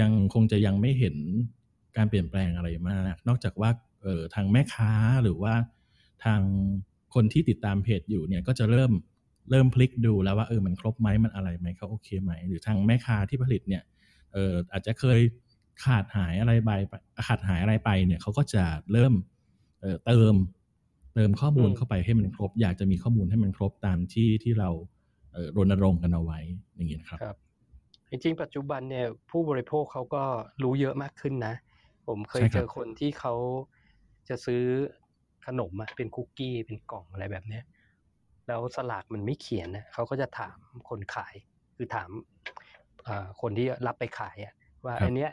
[0.00, 1.16] ยังคงจะยังไม่เห็น
[1.96, 3.70] การเปลี่ยนแปลงอะไรมาก นอกจากว่า
[4.02, 4.92] เออทางแม่ค้า
[5.22, 5.54] หรือว่า
[6.24, 6.40] ทาง
[7.14, 8.92] คนที่ติดตามเพจอยู่เนี่ยก็จะเริ่ม
[9.50, 13.82] เริ่มพลิกดูแล้วว่าเออมันครบไหมมันอะไรไหมเขาโอเคไหม หรือทางแม่ค้าที่ผลิตเนี่ย
[14.32, 15.20] เอออาจจะเคย
[15.84, 16.70] ขาดหายอะไรไป
[17.26, 19.12] ขาดหายอะไรไปเนี่ยเขาก็จะเริ่ม
[19.80, 20.34] เออเติม
[21.14, 24.70] เติมข้อมูลอืมเข้าไปให้มันครบ อยากจะมีข้อมูลให้มันครบตามที่ที่เรา
[25.32, 26.38] เอ่อรณรงค์กันเอาไว้
[26.74, 27.36] อย่างนี้นะครับครับ
[28.10, 30.24] จริงๆปัจจุบันเนี่ยผู้บริโภคเขาก็
[30.62, 31.54] รู้เยอะมากขึ้นนะ
[32.06, 33.34] ผมเคยใช่ครับเจอคนที่เขา
[34.28, 34.62] จะซื้อ
[35.48, 37.64] ขนมอะเป็นคุกกี้เป็นกล่องอะไรแบบเนี้ย
[38.46, 40.58] แล้วสลากมันไม่เขียนนะเขาก็จะถาม
[40.88, 41.34] คนขาย
[41.76, 42.10] คือถาม
[43.06, 45.30] อ่าคนที่รับไปขายอะว่าอันเนี้ย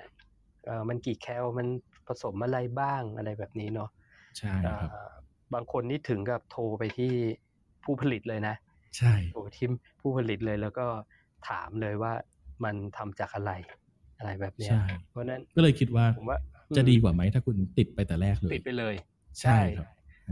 [0.66, 1.68] เอ่อมันกี่แคลมัน
[2.08, 3.90] ผสมอะไรบ้างอะไรแบบนี้เนาะ
[4.38, 5.12] ใช่ครับอ่า
[5.54, 7.12] บางคนนี่ถึงกับโทรไปที่
[7.84, 8.56] ผู้ผลิตเลยนะ
[8.98, 9.68] ใช่โทรที่
[10.02, 10.86] ผู้ผลิตเลยแล้วก็
[11.50, 12.14] ถามเลยว่า
[12.64, 13.52] มันทำจากอะไร
[14.18, 16.38] อะไรแบบเนี้ยใช่เพราะฉะนั้นก็เลยคิดว่าผมว่า
[16.78, 18.96] จะอืมดีกว่าไหมถ้าคุณติดไปแต่แรกเลย ติดไปเลย
[19.42, 19.88] ใช่ครับ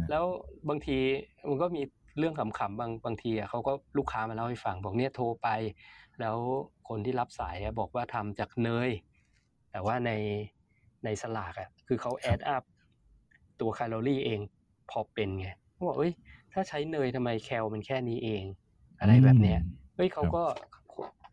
[0.10, 0.26] แล้ว
[0.70, 0.98] บางที
[1.50, 1.82] มันก็มี
[2.20, 5.48] เรื่องขำๆบางบางทีอะเขาก็ลูกค้ามาเล่าให้ฟังบอกเนี่ยโทรไป
[6.20, 6.38] แล้ว
[6.90, 8.90] คนที่รับสายอะบอกว่าทำจากเนย
[9.72, 10.12] แต่ว่าใน
[11.06, 12.64] ในสลากอะคือเขาแอดอัพ
[13.60, 14.40] ตัวแคลอรี่เอง
[14.92, 16.14] พอเป็นไงเขาบอกเอ้ย
[16.54, 18.44] ถ้าใช้เนยทำไมแคลมันแค่นี้เอง
[19.00, 20.44] อะไรแบบเนี้ยอืมเฮ้ยเขาครับก็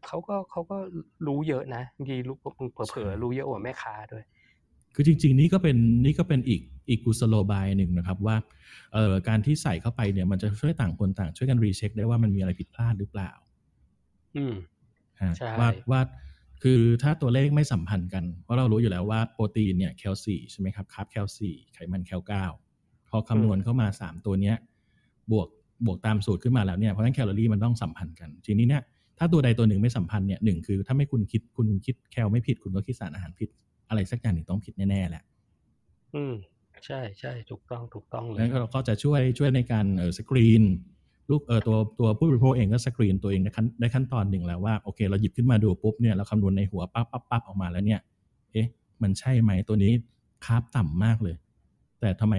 [0.06, 0.78] เขาก็เขาก็
[1.26, 2.36] รู้เยอะนะบางทีรู้
[2.74, 4.24] เผลใช่อๆรู้เยอะกว่าแม่ค้าด้วย
[4.94, 8.36] คือจริง ๆ นี่ก็เป็นนี่ก็เป็นอีก อีกกุศโลบายหนึ่งนะครับว่า
[8.92, 13.30] เอ่อการที่ใส่เข้าไปเนี่ยมันจะช่วยต่างคนต่าง ช่วยกันรีเช็คได้ว่ามันมีอะไรผิดพลาดหรือเปล่า
[14.36, 14.54] อืม
[15.22, 16.00] ฮะใช่ว่าว่า
[16.62, 22.44] คือถ้าตัวเลขไม่สัมพันธ์กัน เพราะเรารู้อยู่แล้วว่าโปรตีนเนี่ยแคลสี่ใช่ไหมครับคาร์บแคลสี่ไขมันแคลเก้า
[23.10, 24.56] พอคำนวณเข้ามา3ตัวเนี้ย
[25.32, 25.48] บวก
[25.86, 28.82] บวกตามสูตรขึ้นมาแล้วเนี่ยเพราะฉะนั้นแคลอรี่มันต้องสัมพันธ์กัน ทีนี้เนี่ย
[29.18, 33.48] ถ้าตัวใดตัวหนึ่งไม่สัมพันธ์เนี่ยหนึ่งคือ ถ้าไม่คุณคิดคุณคิดแคลไม่ผิดคุณก็คิดสารอาหารผิด
[33.88, 35.22] อะไรสักอย่างหนึ่งต้องผิดแน่ๆแหละ
[36.14, 36.34] อืม
[36.86, 40.62] ใช่ใช่ถูกต้องถูกต้องเลยงั้นเราก็จะช่วยช่วยในการเออสกรีน
[41.30, 48.00] ลูกเออตัวตัวผู้บริโภคเองก็สกรีนตัวเองในขั้นในขั้นตอนหนึ่งแล้วว่าโอเค เราหยิบขึ้นมาดูปุ๊บเนี่ยเราคำนวณในหัวปั๊บปั๊บปั๊บออกมาแล้วเนี่ย
[48.52, 48.66] เอ๊ะ
[49.02, 49.92] มันใช่ไหมตัวนี้
[50.44, 51.36] คาร์บต่ำมากเลย
[52.00, 52.34] แต่ทำไม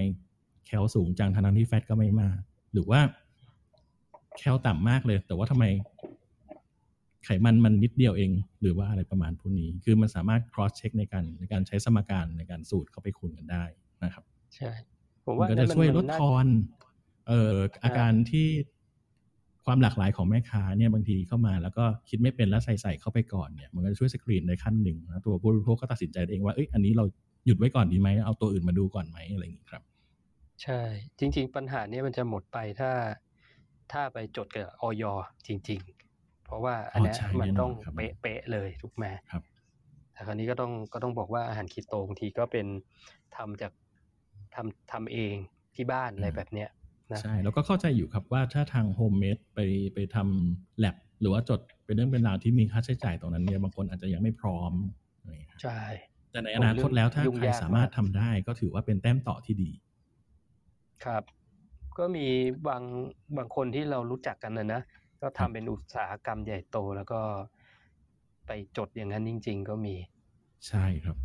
[0.66, 2.38] แคลสูงจังทั้งๆที่แฟตก็ไม่มาก
[2.74, 3.02] หรือว่า
[4.38, 5.66] แคลต่ำมากเลย แต่ว่าทำไม
[7.26, 13.64] ไขมันมันนิดเดียวเอง หรือว่าอะไรประมาณพวกนี้ คือมันสามารถ cross check ในการในการใช้สมการในการสูตรเข้าไปคูณกันได้
[14.04, 14.24] นะครับ
[14.56, 14.72] ใช่
[15.26, 16.46] ผมมันว่าก็นั่จะนมันช่วยลมัดนน่าทอน
[17.28, 18.48] เอ่ออาการที่
[19.66, 27.06] ความหลากหลายของแม่ค้าเนี่ยบางทีเข้ามา แล้วก็คิดไม่เป็นแล้วใส่ใส่เข้าไปก่อนเนี่ยมันก็จะช่วยสกรีนในขั้นหนึ่งนะตัวผู้บริโภคก็ตัดสินใจเองว่าเอ้ยอันนี้เรา
[27.46, 29.84] หยุดไว้ก่อนดีไหมเอาตัวอื่นมาดูก่อนไหมอะไรอย่างนี้ครับ
[30.64, 30.82] ใช่
[31.20, 32.92] จริง ๆ ปัญหาเนี้ยมันจะหมดไปถ้า
[33.92, 35.04] ถ้าไปจดกับอย.
[35.48, 35.80] จริง
[36.14, 39.44] ๆ เพราะว่าอันเนี้ยอ๋อใช่มันแน่นอนต้องครับเป๊ะๆเลยถูกไหมครับ
[40.14, 42.66] แต่คราวนี้ก็ต้องก็ต้องบอกว่าอาหารคีโตบางทีก็เป็น
[43.36, 43.72] ทำจาก
[44.56, 45.36] ทำทำเอง
[45.76, 46.70] ที่บ้านอะไรแบบเนี้ย
[47.12, 49.60] นะใช่แล้วก็เข้าใจอยู่ครับว่าถ้าทาง homemade ไป
[49.94, 54.74] ไปทำแล็บหรือว่าจดเป็นเรื่องเป็นราวที่มีค่าใช้จ่ายตรงนั้นเนี่ยบางคนอาจจะยังไม่พร้อม
[55.20, 55.82] อะไรอย่างเงี้ยครับใช่
[56.32, 59.72] แต่ในอนาคตแล้วถ้ายุ่งใครยากสามารถมากทำได้ก็ถือว่าเป็นแต้มต่อที่ดี
[61.06, 61.24] ครับ
[61.98, 62.28] ก็มี
[62.68, 62.84] บาง
[63.38, 64.82] บางคนที่เรารู้จักกันนะนะ
[65.22, 67.22] ก็ครัทำบเป็นอุตสาหกรรมใหญ่โตแล้วก็
[68.48, 69.96] ไปจดอย่างนั้นจริง ๆ ก็มี
[70.68, 71.18] ใช่ครับ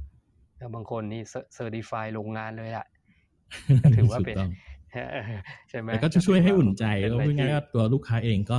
[0.56, 1.22] แล้วบางคนนี่
[1.54, 2.95] เซอร์ติฟายโรงงานเลยอะก็
[3.96, 4.50] ถือว่าเป็นถูกต้อง
[5.70, 8.58] ใช่ไหมแต่ก็จะช่วยให้อุ่นใจเป็นแล้วอะไรพูดง่ายๆที่ว่าตัวลูกค้าเองก็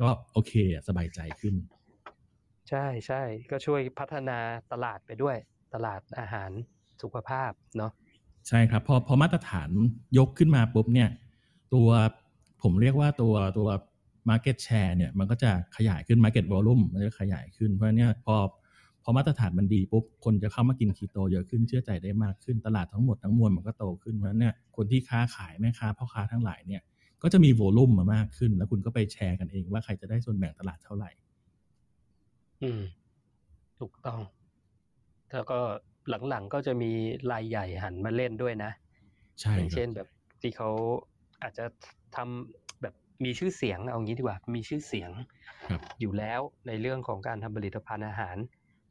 [0.00, 1.54] ก็โอเคอะสบายใจขึ้น
[2.70, 4.38] ใช่ใช่ก็ช่วยพัฒนา
[4.72, 5.36] ตลาดไปด้วย
[5.74, 6.50] ตลาดอาหาร
[7.02, 7.92] สุขภาพเนาะ
[8.48, 9.70] ใช่ครับพอพอมาตรฐาน
[10.18, 11.10] ยกขึ้นมาปุ๊บเนี่ย
[11.74, 11.88] ตัว
[12.62, 13.68] ผมเรียกว่าตัวตัว
[14.28, 18.36] market share เนี่ยมันก็จะขยายขึ้น market volume มันจะขยายขึ้นเพราะฉะนั้นเนี่ยพอ
[19.04, 26.82] พอมาตรฐานมันดีปุ๊บคนจะเข้ามากินคีโตเยอะขึ้นเชื่อใจได้มากขึ้นตลาดทั้งหมดทั้งมวลมันก็โตขึ้นเพราะฉะนั้นเนี่ยคนที่ค้าขายแม่ค้าพ่อค้าทั้งหลายเนี่ย
[27.22, 31.10] ก็จะมีโวลุ่มมามากขึ้น แล้วคุณก็ไปแชร์กันเองว่าใครจะได้ส่วนแบ่งตลาดเท่าไหร่
[32.62, 32.80] อืม
[33.80, 34.20] ถูกต้อง
[35.32, 35.58] แล้วก็
[36.28, 36.90] หลังๆก็จะมี
[37.32, 38.70] รายใหญ่หันมาเล่นด้วยนะ
[39.40, 40.08] ใช่อย่างครัเช่บนแบบ
[40.40, 40.70] ที่เขา
[41.42, 41.64] อาจจะ
[42.16, 45.10] ทำแบบมีชื่อเสียงเอางี้ดีกว่า มีชื่อเสียง
[45.70, 48.36] ครับอยู่แล้วในเรื่องของการทำผลิตภัณฑ์อาหาร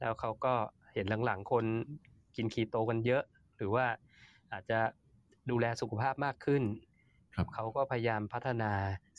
[0.04, 0.54] แล้วเขาก็
[0.94, 1.66] เห็นหลังๆ คน
[2.36, 3.24] กินคีโตกันเยอะ
[3.58, 3.86] หรือว่า
[4.52, 4.80] อาจจะ
[5.50, 6.64] ดูแลสุขภาพมากขึ้น
[7.36, 8.72] ครับเขาก็พยายามพัฒนา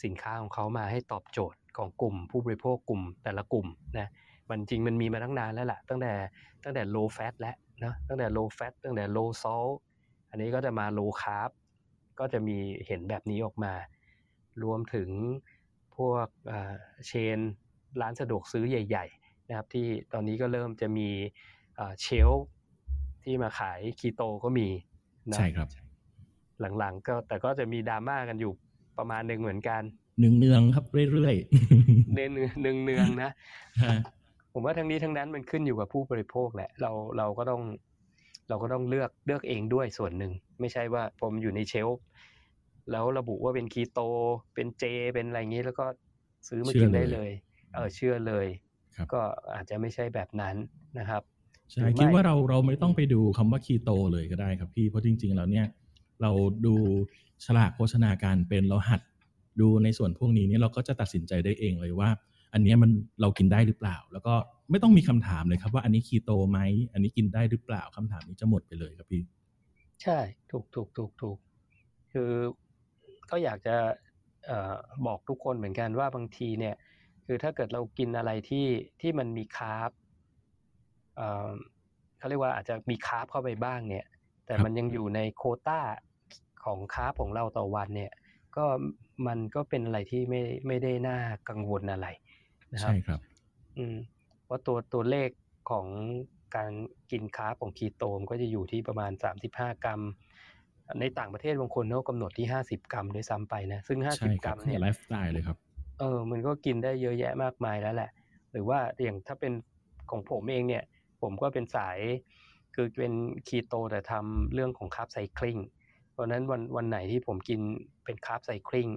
[0.04, 3.66] สินค้าของเขามาให้ตอบโจทย์ของกลุ่ม ผู้บริโภคกลุ่มแต่ละกลุ่ม
[3.98, 4.08] นะ
[4.50, 6.12] มันจริงมันมีมาตั้งนานแล้วล่ะ ตั้งแต่
[6.64, 9.74] ตั้งแต่ low fat แล้วนะตั้งแต่ low fat ตั้งแต่ low salt
[10.30, 11.50] อันนี้ก็จะมา low carb
[12.18, 13.72] ก็จะมีเห็นแบบนี้ออกมา
[14.62, 15.08] รวมถึง
[15.96, 16.26] พวก
[17.06, 17.38] เชน
[18.00, 21.08] ร้านสะดวกซื้อใหญ่ๆ นะครับที่ตอนนี้ก็เริ่มจะมี
[22.02, 22.30] เชล
[23.24, 24.68] ที่มาขายคีโตก็มี
[25.30, 25.68] นะใช่ครับ
[26.78, 28.52] หลังๆ ก็แต่ก็จะมีดราม่ากันอยู่
[28.98, 29.82] ประมาณหนึ่งเหมือนกัน
[30.18, 31.34] เนืองเนืองๆครับเรื่อย
[32.14, 33.96] เนืองเนืองเนืองๆนะๆฮะ
[34.52, 37.62] ผมว่าทั้งนี้ทั้งนั้นมันขึ้นอยู่กับผู้บริโภคแหละ เราเราก็ต้อง
[38.48, 42.04] เราก็ต้องเลือกเลือกเองด้วยส่วนหนึ่ง ไม่ใช่ว่าผมอยู่ในเชลฟ์
[42.90, 44.00] แล้วระบุว่าเป็นคีโต
[44.54, 45.84] เป็นเจ เป็นอะไรอย่างนี้แล้วก็
[46.48, 47.30] ซื้อมากินได้เลย
[47.72, 48.63] เออเชื่อเลยครับ
[49.14, 49.22] ก็
[49.54, 50.56] อาจจะไม่ใช่แบบนั้น
[50.98, 51.22] นะครับ
[51.70, 55.66] ใช่หรือไม่คิดว่าเราเราไม่ต้องไปดูคำว่าคีโตเลยก็ได้ครับพี่เพราะจริง ๆ แล้วเนี่ย
[56.22, 56.30] เรา
[56.66, 56.74] ดู
[57.44, 59.00] ฉลากโภชนาการเป็นเราหัด
[59.60, 62.10] ดูในส่วนพวกนี้เนี่ยเราก็จะตัดสินใจได้เองเลยว่า
[62.54, 64.34] อันเนี้ยมันเรากินได้หรือเปล่า แล้วก็
[64.70, 66.58] ไม่ต้องมีคำถามเลยครับว่าอันนี้คีโตไหม
[66.92, 69.22] อันนี้กินได้หรือเปล่าคำถามนี้จะหมดไปเลยครับพี่
[70.02, 70.18] ใช่
[70.50, 71.38] ถูกถูกถูกถูก
[72.12, 72.30] คือ
[73.30, 73.76] ก็อยากจะ
[74.46, 74.74] เอ่อ
[75.06, 76.74] บอกทุกคนเหมือนกันว่าบางทีเนี่ย
[77.26, 78.66] คือถ้าเกิดเรากินอะไรที่
[79.00, 79.90] ที่มันมีคาร์บ
[81.16, 81.50] เอ่อ
[82.18, 84.06] เขาเรียกว่าอาจจะมีคาร์บเข้าไปบ้างเนี่ย
[84.46, 85.80] แต่ครับมันยังอยู่ในโควต้า
[86.64, 88.12] ของคาร์บของเราต่อวันเนี่ย
[88.56, 88.64] ก็
[89.26, 92.08] มันก็เป็นอะไรที่ไม่ไม่ได้น่ากังวลอะไร
[92.74, 93.20] นะครับใช่ครับ
[93.78, 93.96] อืม
[94.44, 95.28] เพราะตัวตัวเลข
[95.70, 95.86] ของ
[96.56, 96.72] การ
[97.10, 99.12] กิน carb ของคีโตมันก็จะอยู่ที่ประมาณ
[99.48, 100.00] 35 กรัม
[101.00, 105.58] ในต่างประเทศบางคนเขากำหนดที่ 50 กรัมด้วยซ้ำไปนะ ซึ่งใช่50 กรัรับเนี่ยไลฟ์สไตล์เลยครับ
[105.98, 108.10] เออ มันก็กินได้เยอะแยะมากมายแล้วแหละ
[108.52, 109.52] หรือว่าอย่างถ้าเป็น
[110.10, 110.84] ของผมเองเนี่ย
[111.22, 111.98] ผมก็เป็นสาย
[112.74, 113.14] คือเป็น
[113.48, 115.56] คีโตแต่ทำเรื่องของ carb cycling
[116.12, 117.60] เพราะฉะนั้นวันวันไหนที่ผมกิน
[118.04, 118.88] เป็น carb cycling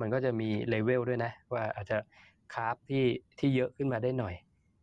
[0.00, 1.96] มันก็จะมีเลเวลด้วยนะ ว่าอาจจะ
[2.54, 3.04] carb ที่
[3.38, 4.34] ที่เยอะขึ้นมาได้หน่อย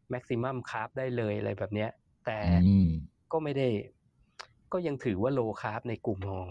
[0.10, 1.89] maximum carb ได้เลยอะไรแบบเนี้ย
[2.25, 2.88] แต่อืม
[3.31, 3.67] ก็ไม่ได้
[4.73, 6.49] ก็ยังถือว่า low carb ในกลุ่มของ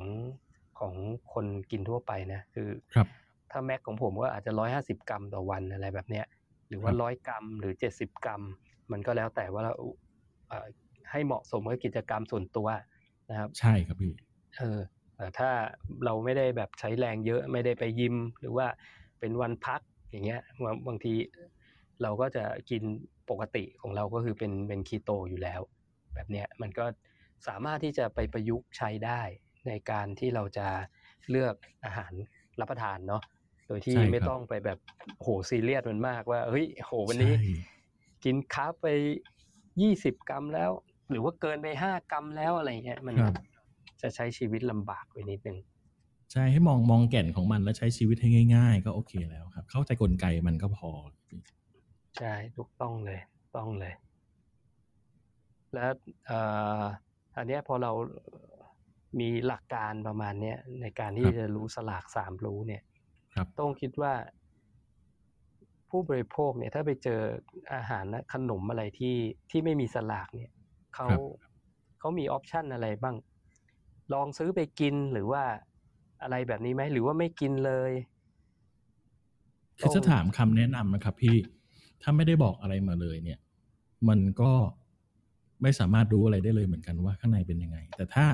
[0.78, 0.94] ของ
[1.32, 3.08] คนกินทั่วไปนะ คือครับ
[3.50, 6.26] ถ้า max ของผมก็อาจจะร้อยห้าสิบกรัมต่อวันอะไรแบบเนี้ย
[6.68, 8.42] หรือว่าครับร้อยกรัมหรือเจ็ดสิบกรัม
[8.92, 9.72] มันก็แล้วแต่ว่าเรา
[10.48, 10.66] เอ่อ
[11.10, 12.68] ให้เหมาะสมกับกิจกรรมส่วนตัว
[13.30, 14.12] นะครับ ใช่ครับพี่
[14.56, 14.78] เออ
[15.16, 15.50] แต่ถ้า
[16.04, 18.66] เราไม่ได้แบบใช้แรงเยอะไม่ได้ไปยิม หรือว่า
[19.20, 21.14] เป็นวันพักอย่างเงี้ยบางบางที
[22.02, 22.82] เราก็จะกิน
[23.30, 25.60] ปกติของเราก็คือเป็นเป็นคีโตอยู่แล้ว
[26.14, 26.84] แบบเนี้ยมันก็
[27.48, 29.20] สามารถที่จะไปประยุกต์ใช้ได้
[29.68, 30.66] ในการที่เราจะ
[31.30, 32.12] เลือกอาหาร
[32.60, 33.22] รับประทานเนาะ
[33.70, 34.78] โดยที่ใช่ครับไม่ต้องไปแบบ
[35.22, 37.54] โหซีเรียสมันมากว่าเฮ้ยโหวันนี้ใช่
[38.24, 38.86] กินคาร์บไป
[39.82, 40.70] ยี่สิบกรัมแล้ว
[41.10, 43.34] หรือว่าเกินไปห้ากรัมแล้วอะไรเงี้ยมันครับ
[44.02, 45.58] จะใช้ชีวิตลำบากไปนิดนึง
[46.32, 50.90] ใช่ให้มองมองแก่นของมันแล้วใช้ชีวิตให้ง่าย ๆ ก็โอเคแล้วครับ เข้าใจกลไกมันก็พอ
[52.18, 53.20] ใช่ถูกต้องเลย
[53.56, 53.94] ต้องเลย
[55.74, 55.90] แล้ว
[56.26, 56.40] เอ่
[56.80, 56.82] อ
[57.36, 57.92] อันเนี้ยพอเรา
[59.20, 62.82] มีหลักการประมาณเนี้ยในการที่ครับจะรู้สลากสามรู้เนี่ย
[63.34, 64.14] ครับต้องคิดว่า
[65.90, 67.20] ผู้บริโภคเนี่ย ถ้าไปเจอ
[67.74, 69.16] อาหารและขนมอะไรที่
[69.50, 70.50] ที่ไม่มีสลากเนี่ย
[70.94, 71.20] เขาครับ
[71.98, 73.16] เขามี option อะไรบ้าง
[74.12, 75.42] ลองซื้อไปกินหรือว่า
[76.22, 77.92] อะไรแบบนี้ไหมหรือว่าไม่กินเลย
[79.78, 81.36] คือจะถามคำแนะนำนะครับ พี่
[82.02, 83.38] ถ้าไม่ได้บอกอะไรมาเลยเนี่ย
[84.08, 84.52] มันก็
[85.62, 88.26] ไม่สามารถรู้อะไรได้เลยเหมือนกันว่าข้างในเป็นยังไง แต่ถ้า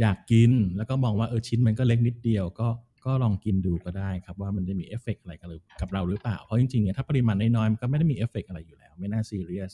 [0.00, 2.68] อยากกินแล้วก็มองว่าเออชิ้นมันก็เล็กนิดเดียวก็
[3.04, 9.72] ก็ลองกินดูก็ได้ครับว่ามันจะมีเอฟเฟกต์อะไรกับเรากับเราหรือเปล่า เพราะจริงๆเนี่ยถ้าปริมาณน้อยๆมันก็ไม่ได้มีเอฟเฟกต์อะไรอยู่แล้ว ไม่น่าซีเรียส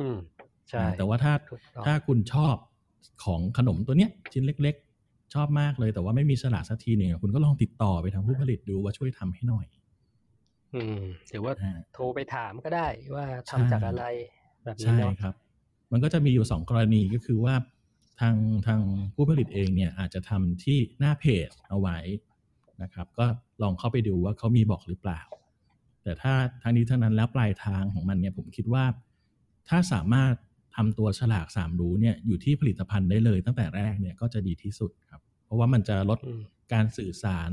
[0.00, 0.16] อืม
[0.70, 2.56] ใช่แต่ว่าถ้าถูกต้องถ้าคุณชอบ
[3.24, 9.66] ของขนมตัวเนี้ยชิ้นเล็ก ๆ ชอบมากเลย แต่ว่าไม่มีฉลากสักทีหนึ่งอะคุณก็ลองติดต่อไปทางผู้ผลิตดูว่าช่วยทำให้หน่อย
[10.74, 14.04] อืมหรือว่าอ่าโทรไปถามก็ได้ว่าทำใช่จากอะไร
[14.64, 15.34] แบบนี้ใช่เนาะครับ
[15.92, 17.54] มันก็จะมีอยู่สองกรณีก็คือว่า
[18.20, 18.36] ทาง
[18.66, 18.80] ทาง
[19.14, 21.98] ผู้ผลิตเองเนี่ยอาจจะทำที่หน้าเพจเอาไว้
[22.82, 23.26] นะครับก็
[23.62, 25.22] ลองเข้าไปดูว่าเขามีบอกหรือเปล่า
[26.02, 28.84] แต่ถ้าทางนี้ทั้งนั้นแล้วปลายทางของมันเนี่ยผมคิดว่า
[29.68, 30.34] ถ้าสามารถ
[30.76, 36.42] ทำตัวฉลากสามรู้เนี่ยอยู่ที่ผลิตภัณฑ์ได้เลยตั้งแต่แรกเนี่ยก็จะดีที่สุดครับ เพราะว่ามันจะลดอืม
[36.72, 37.50] การสื่อสาร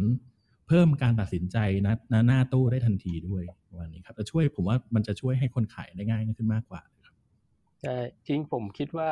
[0.67, 1.57] เพิ่มการตัดสินใจ
[1.87, 3.43] นะณหน้าตู้ได้ทันทีด้วย
[3.79, 7.15] วันนี้ครับจะช่วยผมว่ามันจะช่วยให้คนขายได้ง่ายขึ้นมากกว่าครับ
[7.81, 7.95] ใช่
[8.27, 9.11] จริงผมคิดว่า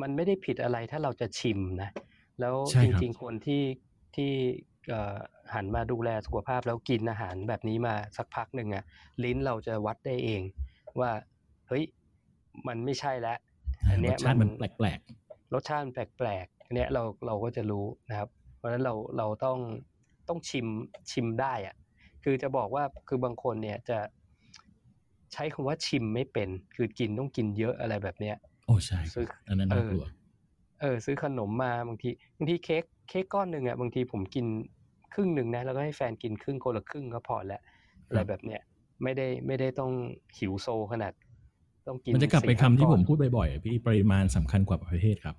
[0.00, 1.90] มันไม่ได้ผิดอะไรถ้าเราจะชิมนะ
[2.40, 3.62] แล้วใช่จครับริงๆคนที่
[4.16, 4.30] ที่
[4.88, 5.16] เอ่อ
[5.54, 8.84] หันมาดูแลสุขภาพแล้วกินอาหารแบบนี้มาสักพักหนึ่งอะ
[9.24, 10.42] ลิ้นเราจะวัดได้เอง
[11.00, 11.10] ว่า
[11.68, 11.84] เฮ้ย
[12.68, 13.38] มันไม่ใช่แล้ว
[13.90, 15.00] อันเนี้รยสชาติมัมันนแปลก
[15.54, 19.58] รสชาติมันแปลกๆอันเนี้ยเราเราก็จะรู้นะครับ เพราะฉะนั้นเราเราต้อง
[20.28, 20.66] ต้องชิม
[21.10, 21.74] ชิมได้อะ
[22.24, 23.98] คือจะบอกว่าคือบางคนเนี่ยจะ
[25.32, 30.04] ใช้คำว่าชิมไม่เป็น คือกินต้องกินเยอะอะไรแบบเนี้ยๆ โอ้ใช่คซื้รัอบอันนั้นน่ากลัว
[30.80, 34.46] เออ ซื้อขนมมาบางทีบางทีเค้กเค้กก้อนหนึ่งอะบางทีผมกิน
[35.14, 37.62] ครึ่งหนึ่งนะแล้วก็ให้แฟนกินครึ่งคนละครึ่งก็พอแล้ว
[38.06, 38.60] อะไรแบบเนี้ย
[39.02, 39.92] ไม่ได้ไม่ได้ต้อง
[40.38, 41.12] หิวโซขนาด
[41.86, 45.36] ต้องกินมันจะกลับไปสี่คำห้าที่ก้ผอนมพูดบ่อยๆอะพี่ปริมาณสำคัญกว่าประเภทครับ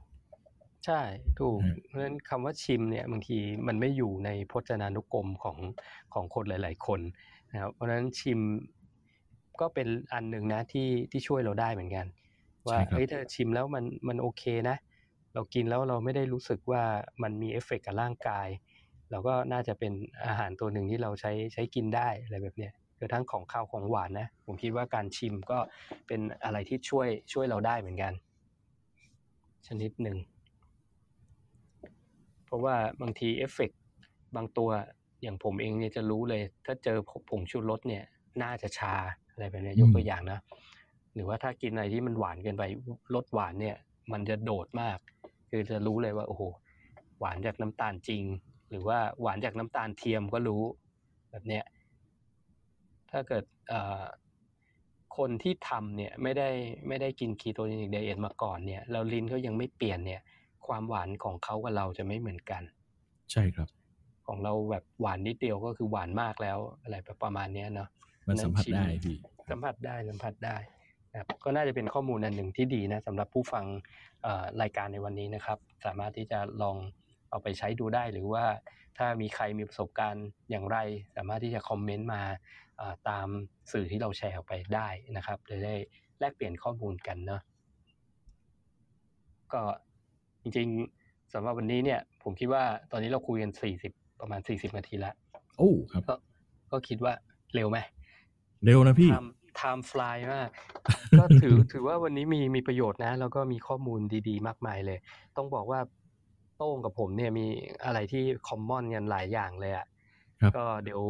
[0.86, 1.02] ใช่
[1.40, 5.58] ถูกอืมเพราะฉะนั้นคำว่าชิมเนี่ยบางทีมันไม่อยู่ในพจนานุกรมของ
[6.14, 7.02] ของคนหลาย ๆ คน
[7.52, 8.40] นะครับเพราะฉะนั้นชิม
[9.62, 12.06] ก็เป็นอันหนึ่งนะที่ที่ช่วยเราได้เหมือนกัน
[12.68, 14.78] ว่าใช่ครับเฮ้ยถ้าชิมแล้วมันมันโอเคนะ
[15.34, 16.84] เรากินแล้วเราไม่ได้รู้สึกว่า
[17.24, 18.48] มันมีเอฟเฟกต์กับร่างกาย
[19.12, 19.94] เราก็น่าจะเป็น
[20.26, 25.60] อาหารตัวหนึ่งที่เราใช้ใช้กินได้อะไรแบบเนี้ยคือทั้งของข้าวของหวานนะ ผมคิดว่าการชิมก็
[26.08, 28.14] เป็นอะไรที่ช่วยช่วยเราได้เหมือนกัน
[29.68, 30.18] ชนิดหนึ่ง
[32.46, 33.80] เพราะว่าบางทีเอฟเฟกต์
[34.36, 34.70] บางตัว
[35.22, 36.98] อย่างผมเองเนี่ยจะรู้เลย ถ้าเจอ
[37.30, 38.04] ผงชูรสเนี่ย
[38.44, 38.96] น่าจะชา
[39.32, 40.40] อะไรแบบเนี้ยอืมยกตัวอย่างนะ
[41.18, 42.64] หรือว่าถ้ากินอะไรที่มันหวานเกินไป
[43.16, 43.76] รสหวานเนี่ย
[44.12, 44.98] มันจะโดดมาก
[45.50, 46.44] คือจะรู้เลยว่าโอ้โห
[47.20, 48.24] หวานจากน้ำตาลจริง
[48.70, 50.64] หรือว่าหวานจากน้ำตาลเทียมก็รู้
[51.32, 51.64] แบบเนี้ย
[53.12, 53.44] ถ้าเกิด
[55.18, 56.50] คนที่ทำเนี่ยไม่ได้
[56.88, 60.22] ไม่ได้กินคีโตเจนิกไดเอทมาก่อนเนี่ยแล้วลิ้นเขายังไม่เปลี่ยนเนี่ย
[60.68, 62.64] ความหวานของเขากับเราจะไม่เหมือนกัน
[63.32, 63.68] ใช่ครับ
[64.28, 67.90] ของเราแบบหวานนิดเดียวก็คือหวานมากแล้วอะไรประมาณเนี้ยเนาะ
[68.28, 69.18] มันสัมผัสได้พี่
[69.50, 70.58] สัมผัสได้สัมผัสได้
[71.20, 73.66] ครับก็น่าจะเป็นข้อมูลอันหนึ่งที่ดีนะสำหรับผู้ฟัง
[74.24, 76.78] เอ่อรายการในวันนี้นะครับ สามารถที่จะลอง
[77.30, 78.46] เอาไปใช้ดูได้หรือว่า
[78.98, 80.78] ถ้ามีใครมีประสบการณ์อย่างไร
[81.16, 82.22] สามารถที่จะคอมเมนต์มา
[82.78, 83.28] เอ่อตาม
[83.72, 84.88] สื่อที่เราแชร์ออกไปได้
[85.18, 85.76] นะครับจะได้
[86.20, 87.42] แลกเปลี่ยนข้อมูลกันเนาะ
[89.54, 89.62] ก็
[90.42, 93.92] จริงๆสำหรับวันนี้เนี่ย ผมคิดว่าตอนนี้เราคุยกันสี่สิบ
[94.22, 95.16] ประมาณสี่สิบนาทีแล้ว
[95.58, 96.16] โอ้ครับก็
[96.72, 97.14] ก็คิดว่า
[97.56, 97.78] เร็วไหม
[98.66, 99.10] เร็วนะพี่
[99.62, 100.50] time time fly มาก
[101.18, 105.00] ก็ถือถือว่าวันนี้มีมีประโยชน์นะ แล้วก็มีข้อมูลดี ๆ มากมายเลย
[105.38, 105.80] ต้องบอกว่า
[106.58, 107.48] โต้งกับผมเนี่ยมี
[107.86, 109.88] อะไรที่คอมมอนกันหลายอย่างเลยอะ
[110.42, 111.02] ครับก็เดี๋ยว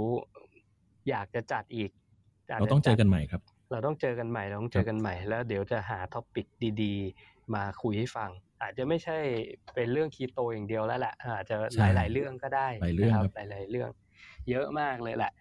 [1.09, 1.91] อยากจะจัดอีก
[2.49, 3.41] ยเราต้องเจอกันใหม่ครับ
[3.71, 6.47] เราต้องเจอกันใหม่เราต้องเจอกันใหม่ แล้วเดี๋ยวจะหา topic
[6.83, 8.29] ดีๆ มาคุยให้ฟัง
[8.61, 9.17] อาจจะไม่ใช่
[9.73, 13.89] เป็นเรื่องคีโตอย่างเดียวแล้วแหละอาจจะใช่หลายๆเรื่องก็ได้หลายเรื่องนะครับหลายๆเรื่อง
[14.49, 15.31] เยอะมากเลยแหละ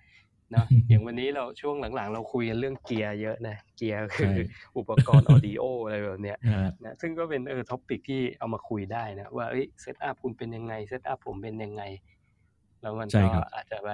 [0.52, 4.44] เนาะอย่างวันนี้เราช่วงหลังๆ เราคุยกันเรื่องเกียร์เยอะนะเกียร์คือใช่
[4.78, 11.82] อุปกรณ์ audio อะไรแบบเนี้ยนะฮะนะซึ่งก็เป็นเออ topic ที่เอามาคุยได้นะว่าเอ้ย setup คุณเป็นยังไง setup ผมเป็นยังไง
[12.82, 13.88] แล้วมันใช่ก็ครับอาจจะไป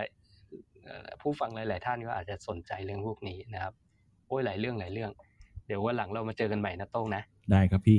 [0.85, 3.75] เอ่อผู้ฟังหลาย ๆ ท่านก็อาจจะสนใจเรื่องพวกนี้นะครับ
[4.27, 5.11] โอ้ยหลายเรื่องหลายเรื่อง
[5.67, 7.99] เดี๋ยววันหลังเรามาเจอกันใหม่นะโต้งนะ ได้ครับพี่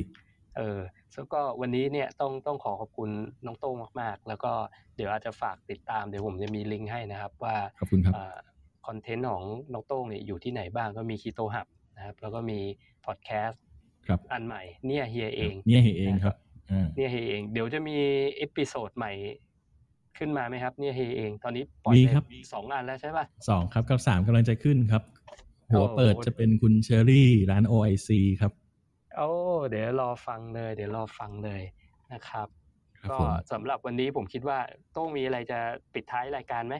[0.58, 0.80] เออ
[1.16, 3.10] แล้วก็วันนี้เนี่ยต้องต้องขอขอบคุณ
[3.46, 4.52] น้องโต้งมากๆ แล้วก็
[4.96, 8.14] เดี๋ยวอาจจะฝากติดตามเดี๋ยวผมจะมีลิงก์ให้นะครับ ว่าขอบคุณครับ
[8.88, 9.44] คอนเทนต์ของ
[9.74, 12.60] น้องโต้งเนี่ยอยู่ที่ไหนบ้างก็มีคีโตหับนะครับ แล้วก็มี
[13.06, 13.62] พอดแคสต์
[14.08, 16.36] ครับอันใหม่เนี่ยเฮียเองเนี่ยเองครับ
[16.72, 17.96] อ่าเนี่ยเฮียเองเดี๋ยวจะมี
[18.38, 19.12] episode ใหม่
[20.18, 25.04] ขึ้นมาไหมครับเนี่ยเฮียเองตอนนี้ปล่อยมีไปครับสองอันแล้วใช่ป่ะสองครับกับสามกำลังจะขึ้นครับ
[25.70, 28.10] หัวโอ้เปิดจะเป็นคุณเชอรี่ร้าน OIC
[28.42, 28.52] ครับ
[29.16, 29.30] โอ้
[29.70, 31.62] เดี๋ยวรอฟังเลย เดี๋ยวรอฟังเลย
[32.14, 32.48] นะครับ
[33.00, 34.60] ครับก็ผมสำหรับวันนี้ผมคิดว่า
[34.94, 35.60] โต้องมีอะไรจะ
[35.94, 36.76] ปิดท้ายรายการไหม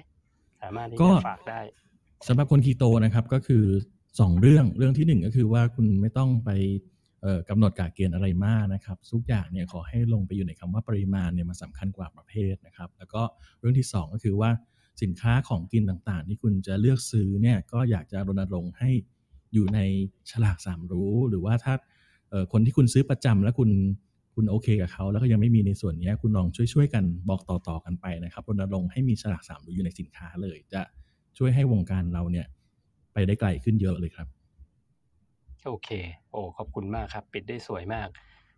[0.62, 1.60] สามารถที่ก็จะฝากได้
[2.28, 3.66] สำหรับคนคีโตนะครับก็คือ
[4.20, 6.50] สองเรื่องเรื่องที่หนึ่งก็คือว่าคุณไม่ต้องไป
[7.22, 13.22] เอ่อกำหนดกาเกณฑ์อะไรมากนะครับ ทุกอย่างเนี่ยขอให้ลงไปอยู่ในคำว่าปริมาณเนี่ยมันสำคัญกว่าประเภทนะครับ แล้วก็
[13.60, 14.50] เรื่องที่สองก็คือว่า
[15.02, 18.92] สินค้าของกินต่างๆ ที่คุณจะเลือกซื้อเนี่ยก็อยากจะรณรงค์ให้
[19.54, 19.80] อยู่ใน
[20.32, 21.93] ฉลากสามรู้ หรือว่าถ้าเอ่อ
[22.52, 23.70] คนที่คุณซื้อประจำแล้วคุณ
[24.36, 30.82] คุณโอเคกับเขาแล้วก็ยังไม่มีในส่วนนี้คุณลองช่วยๆกันบอกต่อๆกันไปนะครับรณรงค์ให้มีฉลากสามรู้อยู่ในสินค้าเลย จะ
[31.38, 32.48] ช่วยให้วงการเราเนี่ย
[33.14, 34.28] ไปได้ไกลขึ้นเยอะเลยครับ
[35.66, 35.90] โอเค
[36.32, 38.08] โอ้ขอบคุณมากครับ ปิดได้สวยมาก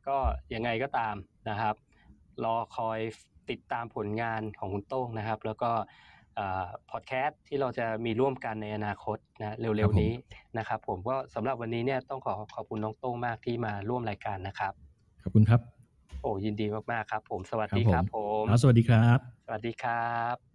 [0.07, 0.17] ก็
[0.53, 1.15] ยังไงก็ตาม
[1.49, 1.75] นะครับ
[2.43, 2.99] รอคอย
[3.49, 5.71] ติดตามผลงานของคุณโต้งนะครับ แล้วก็
[6.91, 10.11] พอดแคสต์ที่เราจะมีร่วมกันในอนาคตนะครัเร็บวผมๆนี้
[10.57, 14.73] นะครับ ผมก็สำหรับวันนี้เนี่ยต้องขอขอบคุณน้องโต้งมากที่มาร่วมรายการนะครับ
[15.23, 15.61] ขอบคุณครับ
[16.21, 20.54] โอ้ยินดีมากๆครับ ผมสวัสดีคครัรับบผผมครับสวัสดีครับ สวัสดีครับ